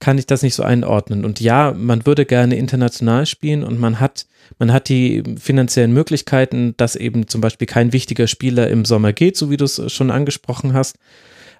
[0.00, 1.24] kann ich das nicht so einordnen.
[1.24, 4.26] Und ja, man würde gerne international spielen und man hat,
[4.58, 9.36] man hat die finanziellen Möglichkeiten, dass eben zum Beispiel kein wichtiger Spieler im Sommer geht,
[9.36, 10.96] so wie du es schon angesprochen hast.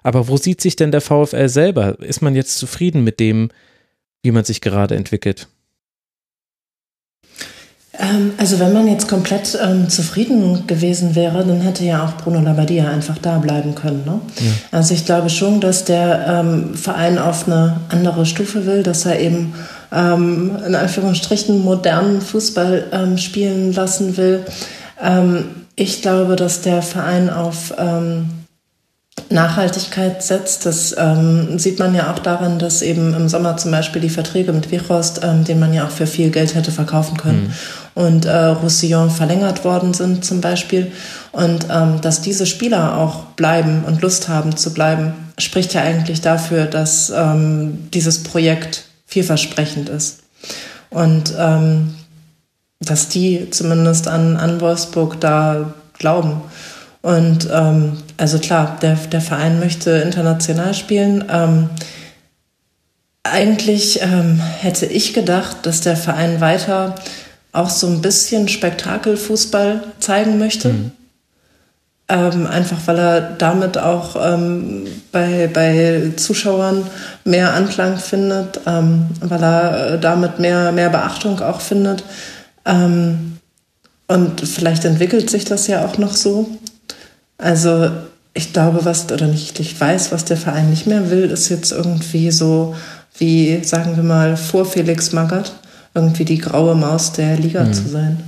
[0.03, 1.99] Aber wo sieht sich denn der VfL selber?
[1.99, 3.49] Ist man jetzt zufrieden mit dem,
[4.21, 5.47] wie man sich gerade entwickelt?
[7.99, 12.39] Ähm, also wenn man jetzt komplett ähm, zufrieden gewesen wäre, dann hätte ja auch Bruno
[12.39, 14.03] Labbadia einfach da bleiben können.
[14.05, 14.21] Ne?
[14.37, 14.51] Ja.
[14.71, 19.19] Also ich glaube schon, dass der ähm, Verein auf eine andere Stufe will, dass er
[19.19, 19.53] eben
[19.91, 24.45] ähm, in Anführungsstrichen modernen Fußball ähm, spielen lassen will.
[25.01, 27.73] Ähm, ich glaube, dass der Verein auf
[29.29, 30.65] Nachhaltigkeit setzt.
[30.65, 34.53] Das ähm, sieht man ja auch daran, dass eben im Sommer zum Beispiel die Verträge
[34.53, 37.53] mit Vichost, ähm, den man ja auch für viel Geld hätte verkaufen können, mhm.
[37.95, 40.91] Und äh, Roussillon verlängert worden sind zum Beispiel.
[41.31, 46.21] Und ähm, dass diese Spieler auch bleiben und Lust haben zu bleiben, spricht ja eigentlich
[46.21, 50.19] dafür, dass ähm, dieses Projekt vielversprechend ist.
[50.89, 51.95] Und ähm,
[52.79, 56.41] dass die zumindest an, an Wolfsburg da glauben.
[57.01, 61.25] Und ähm, also klar, der, der Verein möchte international spielen.
[61.29, 61.69] Ähm,
[63.23, 66.95] eigentlich ähm, hätte ich gedacht, dass der Verein weiter
[67.51, 70.69] auch so ein bisschen Spektakelfußball zeigen möchte.
[70.69, 70.91] Mhm.
[72.11, 76.83] Ähm, einfach weil er damit auch ähm, bei, bei Zuschauern
[77.23, 82.03] mehr Anklang findet, ähm, weil er äh, damit mehr, mehr Beachtung auch findet.
[82.65, 83.37] Ähm,
[84.07, 86.49] und vielleicht entwickelt sich das ja auch noch so.
[87.37, 87.91] Also
[88.33, 91.71] ich glaube, was, oder nicht, ich weiß, was der Verein nicht mehr will, ist jetzt
[91.71, 92.75] irgendwie so
[93.17, 95.51] wie, sagen wir mal, vor Felix Magath,
[95.93, 97.73] irgendwie die graue Maus der Liga mhm.
[97.73, 98.23] zu sein.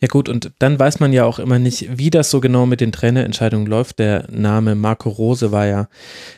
[0.00, 2.82] Ja gut, und dann weiß man ja auch immer nicht, wie das so genau mit
[2.82, 3.98] den Trainerentscheidungen läuft.
[3.98, 5.88] Der Name Marco Rose war ja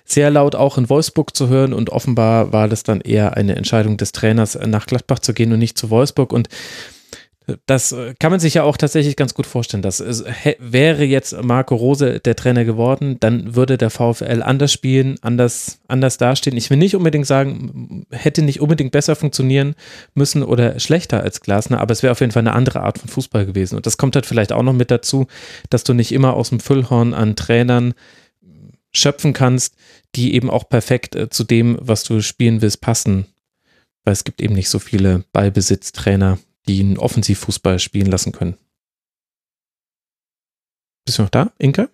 [0.05, 3.97] sehr laut auch in Wolfsburg zu hören und offenbar war das dann eher eine Entscheidung
[3.97, 6.33] des Trainers, nach Gladbach zu gehen und nicht zu Wolfsburg.
[6.33, 6.49] Und
[7.67, 9.83] das kann man sich ja auch tatsächlich ganz gut vorstellen.
[9.83, 10.05] Das
[10.59, 16.19] wäre jetzt Marco Rose der Trainer geworden, dann würde der VfL anders spielen, anders, anders
[16.19, 16.57] dastehen.
[16.57, 19.75] Ich will nicht unbedingt sagen, hätte nicht unbedingt besser funktionieren
[20.15, 23.09] müssen oder schlechter als Glasner, aber es wäre auf jeden Fall eine andere Art von
[23.09, 23.77] Fußball gewesen.
[23.77, 25.27] Und das kommt halt vielleicht auch noch mit dazu,
[25.71, 27.95] dass du nicht immer aus dem Füllhorn an Trainern
[28.93, 29.77] schöpfen kannst,
[30.15, 33.27] die eben auch perfekt äh, zu dem, was du spielen willst, passen.
[34.05, 38.57] Weil es gibt eben nicht so viele Ballbesitztrainer die einen Offensivfußball spielen lassen können.
[41.05, 41.91] Bist du noch da, Inke?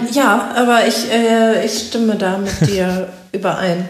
[0.00, 3.88] Ähm, ja, aber ich, äh, ich stimme da mit dir überein.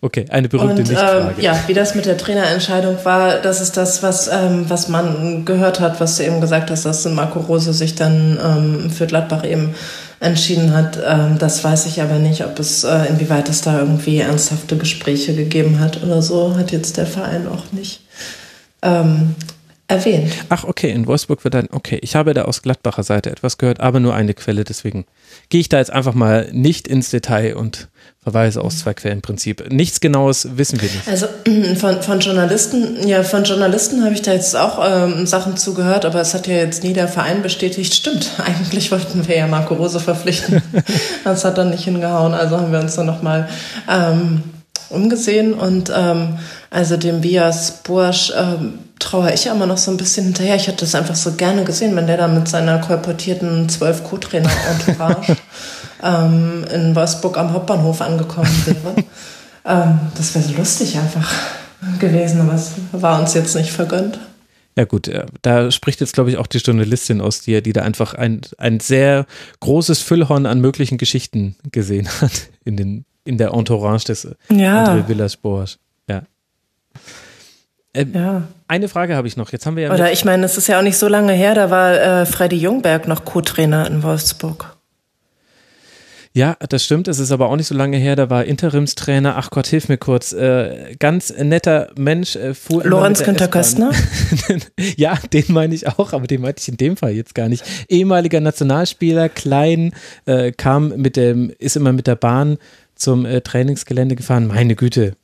[0.00, 1.34] Okay, eine berühmte Und, Nichtfrage.
[1.36, 5.44] Ähm, ja, wie das mit der Trainerentscheidung war, das ist das, was, ähm, was man
[5.44, 9.44] gehört hat, was du eben gesagt hast, dass Marco Rose sich dann ähm, für Gladbach
[9.44, 9.74] eben
[10.20, 10.98] entschieden hat.
[11.06, 15.34] Ähm, das weiß ich aber nicht, ob es, äh, inwieweit es da irgendwie ernsthafte Gespräche
[15.34, 18.00] gegeben hat oder so, hat jetzt der Verein auch nicht
[18.82, 19.34] ähm,
[19.88, 20.32] erwähnt.
[20.50, 23.80] Ach, okay, in Wolfsburg wird dann, okay, ich habe da aus Gladbacher Seite etwas gehört,
[23.80, 25.06] aber nur eine Quelle, deswegen
[25.48, 27.88] gehe ich da jetzt einfach mal nicht ins Detail und
[28.22, 29.72] Verweise aus zwei Quellenprinzip.
[29.72, 31.08] Nichts Genaues wissen wir nicht.
[31.08, 31.26] Also
[31.80, 36.20] von, von Journalisten, ja, von Journalisten habe ich da jetzt auch ähm, Sachen zugehört, aber
[36.20, 37.94] es hat ja jetzt nie der Verein bestätigt.
[37.94, 40.62] Stimmt, eigentlich wollten wir ja Marco Rose verpflichten.
[41.24, 43.48] das hat dann nicht hingehauen, also haben wir uns dann nochmal
[43.88, 44.42] ähm,
[44.90, 46.38] umgesehen und ähm,
[46.70, 50.56] also dem Bias Bursch ähm, traue ich immer noch so ein bisschen hinterher.
[50.56, 55.36] Ich hätte das einfach so gerne gesehen, wenn der da mit seiner kolportierten zwölf Co-Trainer-Entourage
[56.02, 59.04] ähm, in Wolfsburg am Hauptbahnhof angekommen wäre.
[59.64, 61.32] ähm, das wäre so lustig einfach
[61.98, 64.18] gewesen, aber es war uns jetzt nicht vergönnt.
[64.76, 67.82] Ja gut, äh, da spricht jetzt, glaube ich, auch die Journalistin aus dir, die da
[67.82, 69.26] einfach ein, ein sehr
[69.58, 74.84] großes Füllhorn an möglichen Geschichten gesehen hat in, den, in der Entourage des ja.
[74.84, 75.78] André Villas-Boas.
[76.08, 76.22] Ja.
[77.94, 78.42] Ähm, ja.
[78.66, 79.52] Eine Frage habe ich noch.
[79.52, 81.54] Jetzt haben wir ja Oder ich meine, es ist ja auch nicht so lange her,
[81.54, 84.78] da war äh, Freddy Jungberg noch Co-Trainer in Wolfsburg.
[86.34, 87.08] Ja, das stimmt.
[87.08, 88.14] Es ist aber auch nicht so lange her.
[88.14, 89.34] Da war Interimstrainer.
[89.36, 90.32] Ach Gott, hilf mir kurz.
[90.32, 92.36] Äh, ganz netter Mensch.
[92.36, 93.90] Äh, fuhr Lorenz Günther Köstner?
[94.96, 97.64] ja, den meine ich auch, aber den meinte ich in dem Fall jetzt gar nicht.
[97.88, 99.92] Ehemaliger Nationalspieler, klein,
[100.26, 102.58] äh, kam mit dem, ist immer mit der Bahn
[102.94, 104.46] zum äh, Trainingsgelände gefahren.
[104.46, 105.14] Meine Güte,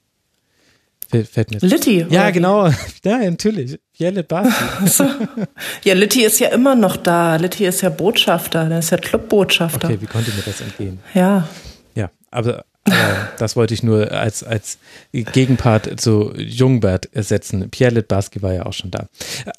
[1.22, 2.06] Fällt mir Litti.
[2.10, 2.68] Ja, genau.
[3.04, 3.78] Ja, natürlich.
[3.92, 4.50] Jelle Basi.
[4.86, 5.04] so.
[5.84, 7.36] Ja, Litti ist ja immer noch da.
[7.36, 8.68] Litti ist ja Botschafter.
[8.68, 9.88] Der ist ja Clubbotschafter.
[9.88, 10.98] Okay, wie konnte mir das entgehen?
[11.12, 11.46] Ja.
[11.94, 14.78] Ja, aber, aber das wollte ich nur als, als
[15.12, 17.70] Gegenpart zu Jungbert setzen.
[17.70, 19.06] Pierre Litbarski war ja auch schon da.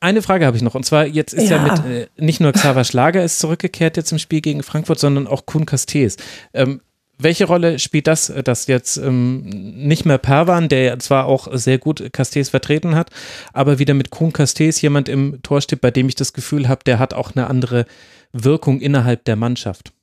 [0.02, 0.76] Eine Frage habe ich noch.
[0.76, 4.12] Und zwar, jetzt ist ja, ja mit, äh, nicht nur Xaver Schlager ist zurückgekehrt jetzt
[4.12, 6.18] im Spiel gegen Frankfurt, sondern auch Kuhn Castells.
[6.54, 6.82] Ähm,
[7.18, 11.78] welche Rolle spielt das, dass jetzt ähm, nicht mehr Perwan, der ja zwar auch sehr
[11.78, 13.10] gut Castells vertreten hat,
[13.54, 16.84] aber wieder mit Kuhn Castells jemand im Tor steht, bei dem ich das Gefühl habe,
[16.86, 17.86] der hat auch eine andere
[18.34, 19.95] Wirkung innerhalb der Mannschaft?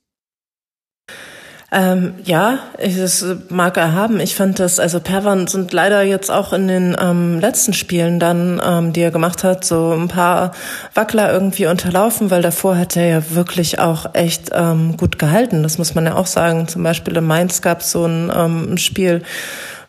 [1.75, 4.19] Ähm, ja, es mag er haben.
[4.19, 8.61] Ich fand das, also Perwan sind leider jetzt auch in den ähm, letzten Spielen dann,
[8.63, 10.51] ähm, die er gemacht hat, so ein paar
[10.93, 15.63] Wackler irgendwie unterlaufen, weil davor hat er ja wirklich auch echt ähm, gut gehalten.
[15.63, 16.67] Das muss man ja auch sagen.
[16.67, 19.23] Zum Beispiel in Mainz gab es so ein ähm, Spiel,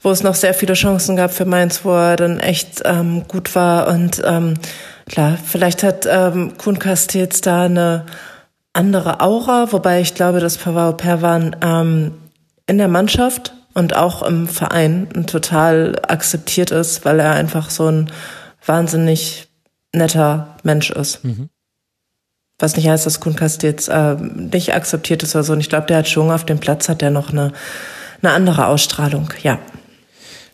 [0.00, 3.54] wo es noch sehr viele Chancen gab für Mainz, wo er dann echt ähm, gut
[3.54, 3.88] war.
[3.88, 4.54] Und ähm,
[5.06, 8.06] klar, vielleicht hat ähm, Kuhn Castells da eine
[8.74, 12.12] andere Aura, wobei ich glaube, dass Pavao Perwan ähm,
[12.66, 18.10] in der Mannschaft und auch im Verein total akzeptiert ist, weil er einfach so ein
[18.64, 19.48] wahnsinnig
[19.92, 21.24] netter Mensch ist.
[21.24, 21.48] Mhm.
[22.58, 25.52] Was nicht heißt, dass Kunkast jetzt äh, nicht akzeptiert ist oder so.
[25.52, 27.52] Und ich glaube, der hat schon auf dem Platz hat er noch eine,
[28.22, 29.58] eine andere Ausstrahlung, ja.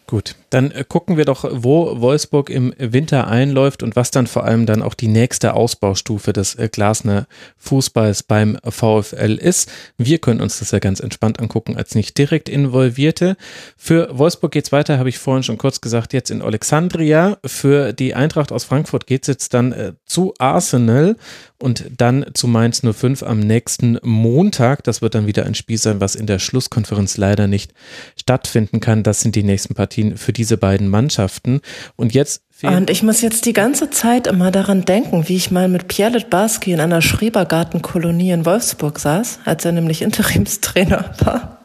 [0.07, 4.45] Gut, Dann äh, gucken wir doch, wo Wolfsburg im Winter einläuft und was dann vor
[4.45, 7.27] allem dann auch die nächste Ausbaustufe des äh, Glasner
[7.59, 9.71] Fußballs beim VfL ist.
[9.97, 13.37] Wir können uns das ja ganz entspannt angucken als nicht direkt Involvierte.
[13.77, 17.39] Für Wolfsburg geht's weiter, habe ich vorhin schon kurz gesagt, jetzt in Alexandria.
[17.45, 21.17] Für die Eintracht aus Frankfurt geht's jetzt dann äh, zu Arsenal
[21.59, 24.83] und dann zu Mainz 05 am nächsten Montag.
[24.85, 27.73] Das wird dann wieder ein Spiel sein, was in der Schlusskonferenz leider nicht
[28.19, 29.03] stattfinden kann.
[29.03, 31.61] Das sind die nächsten Partien für diese beiden Mannschaften.
[31.97, 35.69] Und jetzt und ich muss jetzt die ganze Zeit immer daran denken, wie ich mal
[35.69, 41.59] mit Pierre Litbarski in einer Schrebergartenkolonie in Wolfsburg saß, als er nämlich Interimstrainer war.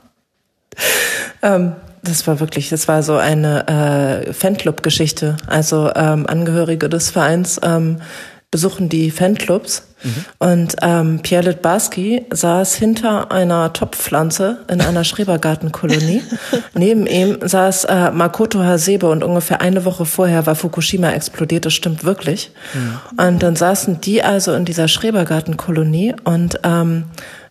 [1.42, 3.68] ähm, das war wirklich, das war so eine
[4.28, 5.36] äh, Fanclub-Geschichte.
[5.48, 7.98] Also ähm, Angehörige des Vereins ähm,
[8.56, 9.84] besuchen die Fanclubs.
[10.02, 10.26] Mhm.
[10.40, 16.22] Und ähm, Pierre Litbarski saß hinter einer Topfpflanze in einer Schrebergartenkolonie.
[16.74, 21.74] Neben ihm saß äh, Makoto Hasebe und ungefähr eine Woche vorher war Fukushima explodiert, das
[21.74, 22.52] stimmt wirklich.
[22.74, 23.22] Mhm.
[23.26, 27.04] Und dann saßen die also in dieser Schrebergartenkolonie und ähm,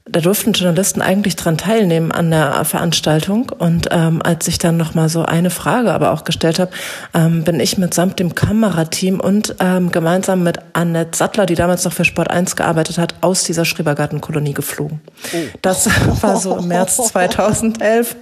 [0.07, 3.51] da durften Journalisten eigentlich dran teilnehmen an der Veranstaltung.
[3.59, 6.71] Und ähm, als ich dann noch mal so eine Frage aber auch gestellt habe,
[7.15, 11.95] ähm, bin ich mitsamt dem Kamerateam und ähm, gemeinsam mit Annette Sattler, die damals noch
[11.95, 15.01] für Sport 1 gearbeitet hat, aus dieser Schrebergartenkolonie geflogen.
[15.33, 15.39] Oh.
[15.63, 15.89] Das
[16.23, 18.15] war so im März 2011.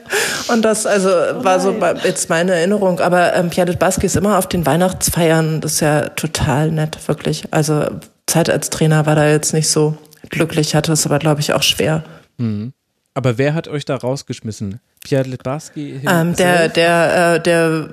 [0.49, 1.75] Und das also oh war so
[2.05, 3.01] jetzt meine Erinnerung.
[3.01, 5.61] Aber ähm, Pierre Baski ist immer auf den Weihnachtsfeiern.
[5.61, 7.43] Das ist ja total nett, wirklich.
[7.51, 7.87] Also
[8.29, 9.97] Zeit als Trainer war da jetzt nicht so
[10.33, 12.03] glücklich, hatte es aber, glaube ich, auch schwer.
[12.39, 12.73] Mhm.
[13.15, 14.81] Aber wer hat euch da rausgeschmissen?
[15.05, 16.01] Pierre Litbarski?
[16.09, 17.89] Ähm, der, der, äh, der,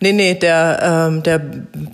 [0.00, 1.40] nee, nee, der, ähm, der,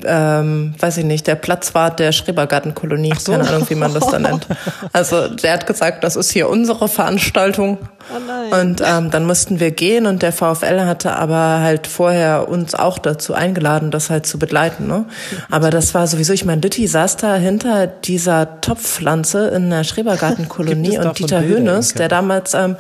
[0.05, 3.33] ähm, weiß ich nicht, der Platzwart der Schrebergartenkolonie, so.
[3.33, 4.47] keine Ahnung, wie man das da nennt.
[4.93, 7.79] Also der hat gesagt, das ist hier unsere Veranstaltung.
[8.11, 12.75] Oh und ähm, dann mussten wir gehen und der VfL hatte aber halt vorher uns
[12.75, 14.87] auch dazu eingeladen, das halt zu begleiten.
[14.87, 15.05] Ne?
[15.51, 20.99] Aber das war sowieso, ich meine, Litti saß da hinter dieser Topfpflanze in der Schrebergartenkolonie
[20.99, 22.77] und Dieter Hönes, der damals ähm,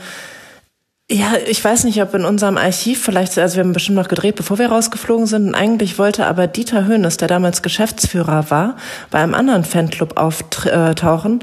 [1.10, 4.36] ja, ich weiß nicht, ob in unserem Archiv vielleicht, also wir haben bestimmt noch gedreht,
[4.36, 5.48] bevor wir rausgeflogen sind.
[5.48, 8.76] Und eigentlich wollte aber Dieter Höhnes, der damals Geschäftsführer war,
[9.10, 11.40] bei einem anderen Fanclub auftauchen.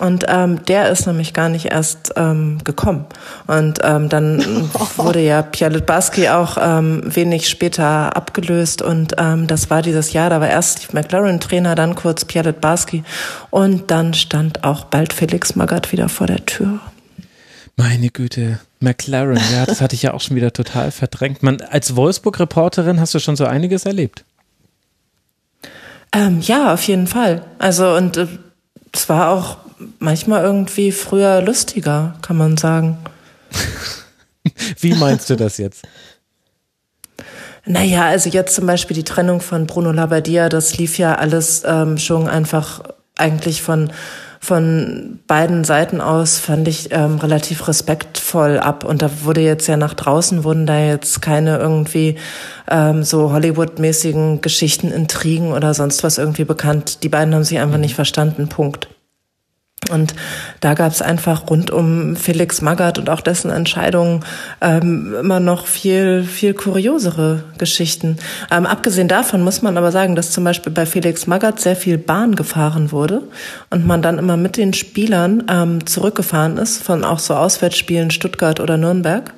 [0.00, 3.06] Und ähm, der ist nämlich gar nicht erst ähm, gekommen.
[3.46, 8.82] Und ähm, dann wurde ja Pierre Litbarski auch ähm, wenig später abgelöst.
[8.82, 12.48] Und ähm, das war dieses Jahr, da war erst Steve McLaren Trainer, dann kurz Pierre
[12.48, 13.04] Litbarski.
[13.50, 16.80] Und dann stand auch bald Felix Magath wieder vor der Tür.
[17.76, 21.42] Meine Güte, McLaren, ja, das hatte ich ja auch schon wieder total verdrängt.
[21.42, 24.24] Man, als Wolfsburg-Reporterin hast du schon so einiges erlebt.
[26.12, 27.44] Ähm, ja, auf jeden Fall.
[27.58, 28.28] Also, und äh,
[28.92, 29.58] es war auch
[29.98, 32.98] manchmal irgendwie früher lustiger, kann man sagen.
[34.80, 35.82] Wie meinst du das jetzt?
[37.66, 41.98] Naja, also jetzt zum Beispiel die Trennung von Bruno Labbadia, das lief ja alles ähm,
[41.98, 42.82] schon einfach
[43.16, 43.90] eigentlich von
[44.44, 48.84] von beiden Seiten aus fand ich ähm, relativ respektvoll ab.
[48.84, 52.16] Und da wurde jetzt ja nach draußen, wurden da jetzt keine irgendwie
[52.70, 57.02] ähm, so Hollywood-mäßigen Geschichten, Intrigen oder sonst was irgendwie bekannt.
[57.02, 58.48] Die beiden haben sich einfach nicht verstanden.
[58.48, 58.88] Punkt.
[59.90, 60.14] Und
[60.60, 64.24] da gab es einfach rund um Felix Magath und auch dessen Entscheidungen
[64.60, 68.18] ähm, immer noch viel, viel kuriosere Geschichten.
[68.50, 71.98] Ähm, abgesehen davon muss man aber sagen, dass zum Beispiel bei Felix Magath sehr viel
[71.98, 73.22] Bahn gefahren wurde
[73.70, 78.60] und man dann immer mit den Spielern ähm, zurückgefahren ist, von auch so Auswärtsspielen Stuttgart
[78.60, 79.32] oder Nürnberg.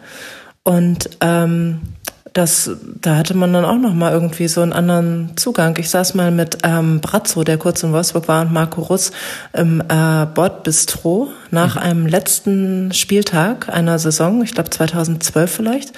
[0.63, 1.81] Und ähm,
[2.37, 2.71] das,
[3.01, 5.77] da hatte man dann auch noch mal irgendwie so einen anderen Zugang.
[5.79, 9.13] Ich saß mal mit ähm, Brazzo, der kurz in Wolfsburg war, und Marco Russ
[9.53, 11.83] im äh, Bordbistro nach mhm.
[11.83, 15.93] einem letzten Spieltag einer Saison, ich glaube 2012 vielleicht.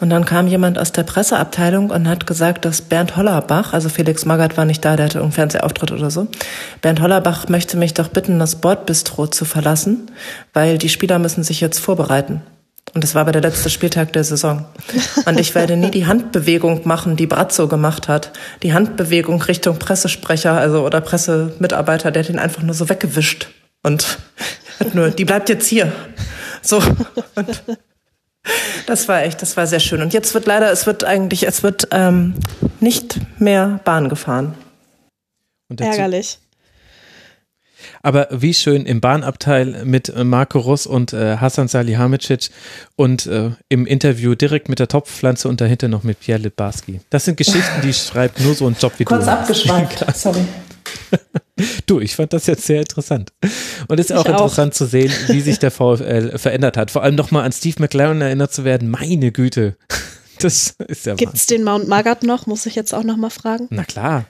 [0.00, 4.24] Und dann kam jemand aus der Presseabteilung und hat gesagt, dass Bernd Hollerbach, also Felix
[4.24, 6.28] Magath war nicht da, der hatte irgendeinen Fernsehauftritt oder so.
[6.82, 10.10] Bernd Hollerbach möchte mich doch bitten, das Bordbistro zu verlassen,
[10.52, 12.42] weil die Spieler müssen sich jetzt vorbereiten.
[12.98, 14.66] Und das war aber der letzte Spieltag der Saison.
[15.24, 18.32] Und ich werde nie die Handbewegung machen, die Brazzo gemacht hat.
[18.64, 23.50] Die Handbewegung Richtung Pressesprecher, also oder Pressemitarbeiter, der hat ihn einfach nur so weggewischt.
[23.84, 24.18] Und
[24.80, 25.92] hat nur, die bleibt jetzt hier.
[26.60, 26.82] So.
[27.36, 27.62] Und
[28.88, 30.02] das war echt, das war sehr schön.
[30.02, 32.34] Und jetzt wird leider, es wird eigentlich, es wird ähm,
[32.80, 34.56] nicht mehr Bahn gefahren.
[35.78, 36.40] Ärgerlich.
[38.02, 42.50] Aber wie schön im Bahnabteil mit äh, Marco Russ und äh, Hassan Salihamidzic
[42.96, 47.00] und äh, im Interview direkt mit der Topfpflanze und dahinter noch mit Pierre Litbarski.
[47.10, 49.30] Das sind Geschichten, die schreibt nur so ein Job wie Kurz du.
[49.30, 50.40] Kurz abgeschweift, sorry.
[51.86, 53.32] Du, ich fand das jetzt sehr interessant.
[53.88, 56.90] Und es ist auch, auch interessant zu sehen, wie sich der VfL verändert hat.
[56.90, 58.88] Vor allem nochmal an Steve McLaren erinnert zu werden.
[58.90, 59.76] Meine Güte.
[60.40, 62.46] Das ist ja Gibt es den Mount Magath noch?
[62.46, 63.66] Muss ich jetzt auch noch mal fragen.
[63.70, 64.26] Na klar.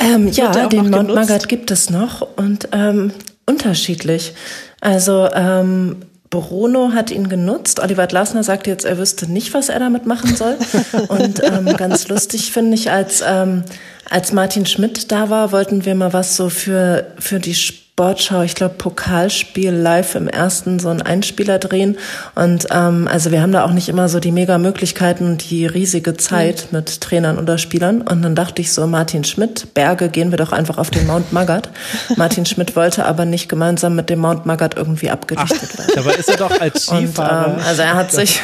[0.00, 3.12] Ähm, ja, den Mount Magath gibt es noch und ähm,
[3.46, 4.34] unterschiedlich.
[4.80, 5.96] Also ähm,
[6.30, 7.80] Bruno hat ihn genutzt.
[7.80, 10.56] Oliver Glasner sagt jetzt, er wüsste nicht, was er damit machen soll.
[11.08, 13.64] Und ähm, ganz lustig finde ich, als, ähm,
[14.10, 17.54] als Martin Schmidt da war, wollten wir mal was so für, für die
[17.98, 21.98] Sportschau, ich glaube Pokalspiel live im ersten so einen Einspieler drehen.
[22.36, 26.16] Und ähm, also wir haben da auch nicht immer so die mega Möglichkeiten, die riesige
[26.16, 26.78] Zeit mhm.
[26.78, 28.02] mit Trainern oder Spielern.
[28.02, 31.32] Und dann dachte ich so, Martin Schmidt, Berge, gehen wir doch einfach auf den Mount
[31.32, 31.70] Magath.
[32.16, 35.92] Martin Schmidt wollte aber nicht gemeinsam mit dem Mount Magath irgendwie abgedichtet werden.
[35.96, 37.46] Dabei ist er doch als Skifahrer.
[37.46, 38.40] Und, ähm, also er hat sich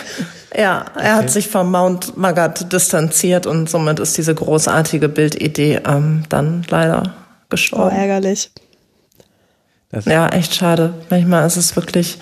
[0.52, 1.08] ja, er okay.
[1.10, 7.14] hat sich vom Mount Magath distanziert und somit ist diese großartige Bildidee ähm, dann leider
[7.50, 7.94] gestorben.
[7.94, 8.50] Oh, ärgerlich.
[9.94, 10.92] Das ja, echt schade.
[11.08, 12.18] Manchmal ist es wirklich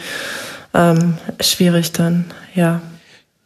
[0.75, 2.83] ähm, schwierig dann, ja.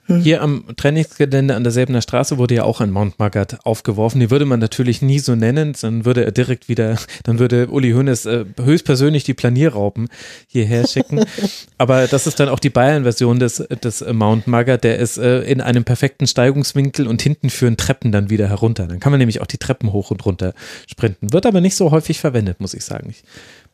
[0.06, 0.20] Hm.
[0.20, 4.20] Hier am Trainingsgelände an derselben Straße wurde ja auch ein Mount Magath aufgeworfen.
[4.20, 7.90] Die würde man natürlich nie so nennen, dann würde er direkt wieder, dann würde Uli
[7.90, 10.08] Hoeneß äh, höchstpersönlich die Planierraupen
[10.46, 11.24] hierher schicken.
[11.78, 15.60] Aber das ist dann auch die Bayern-Version des, des Mount Magath, der ist äh, in
[15.60, 18.86] einem perfekten Steigungswinkel und hinten führen Treppen dann wieder herunter.
[18.86, 20.54] Dann kann man nämlich auch die Treppen hoch und runter
[20.88, 21.32] sprinten.
[21.32, 23.10] Wird aber nicht so häufig verwendet, muss ich sagen.
[23.10, 23.24] Ich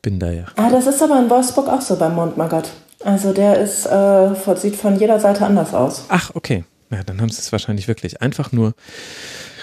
[0.02, 0.46] bin da ja.
[0.56, 2.70] Ah, das ist aber in Wolfsburg auch so beim Montmargat.
[3.04, 6.04] Also der ist, äh, sieht von jeder Seite anders aus.
[6.08, 6.64] Ach, okay.
[6.90, 8.74] Ja, dann haben sie es wahrscheinlich wirklich einfach nur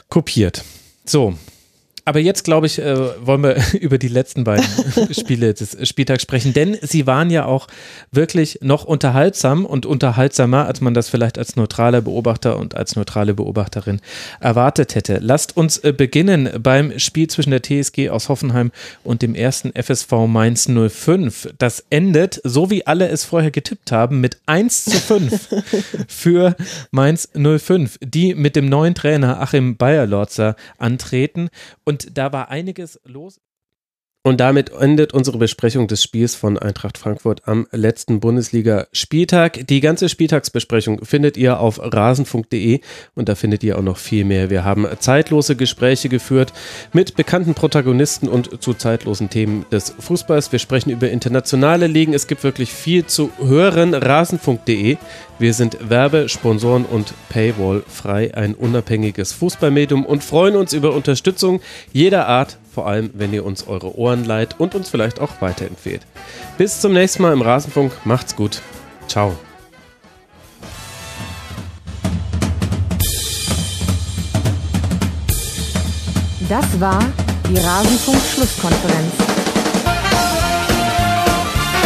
[0.10, 0.64] kopiert.
[1.06, 1.36] So,
[2.10, 4.66] aber jetzt, glaube ich, äh, wollen wir über die letzten beiden
[5.14, 7.68] Spiele des Spieltags sprechen, denn sie waren ja auch
[8.12, 13.36] wirklich noch unterhaltsam und unterhaltsamer, als man das vielleicht als neutraler Beobachter und als neutrale
[13.36, 14.02] Beobachterin
[14.40, 15.20] erwartet hätte.
[15.22, 18.72] Lasst uns äh, beginnen beim Spiel zwischen der TSG aus Hoffenheim
[19.04, 21.54] und dem ersten FSV Mainz 05.
[21.60, 25.48] Das endet, so wie alle es vorher getippt haben, mit 1 zu 5
[26.08, 26.56] für
[26.90, 31.50] Mainz 05, die mit dem neuen Trainer Achim Bayerlorzer antreten
[31.84, 33.40] und und da war einiges los.
[34.22, 39.66] Und damit endet unsere Besprechung des Spiels von Eintracht Frankfurt am letzten Bundesliga-Spieltag.
[39.68, 42.82] Die ganze Spieltagsbesprechung findet ihr auf rasenfunk.de
[43.16, 44.50] und da findet ihr auch noch viel mehr.
[44.50, 46.52] Wir haben zeitlose Gespräche geführt
[46.92, 50.52] mit bekannten Protagonisten und zu zeitlosen Themen des Fußballs.
[50.52, 52.14] Wir sprechen über internationale Ligen.
[52.14, 53.94] Es gibt wirklich viel zu hören.
[53.94, 54.98] Rasenfunk.de.
[55.40, 61.62] Wir sind Werbe-, Sponsoren- und Paywall frei, ein unabhängiges Fußballmedium und freuen uns über Unterstützung
[61.94, 66.02] jeder Art vor allem wenn ihr uns eure Ohren leiht und uns vielleicht auch weiterempfehlt.
[66.58, 67.92] Bis zum nächsten Mal im Rasenfunk.
[68.06, 68.62] Macht's gut.
[69.10, 69.38] Ciao.
[76.48, 77.04] Das war
[77.50, 79.14] die Rasenfunk-Schlusskonferenz.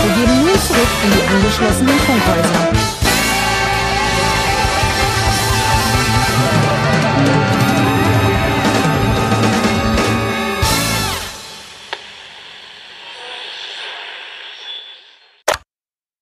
[0.04, 2.93] Wir geben nun zurück in die angeschlossenen Funkhäuser.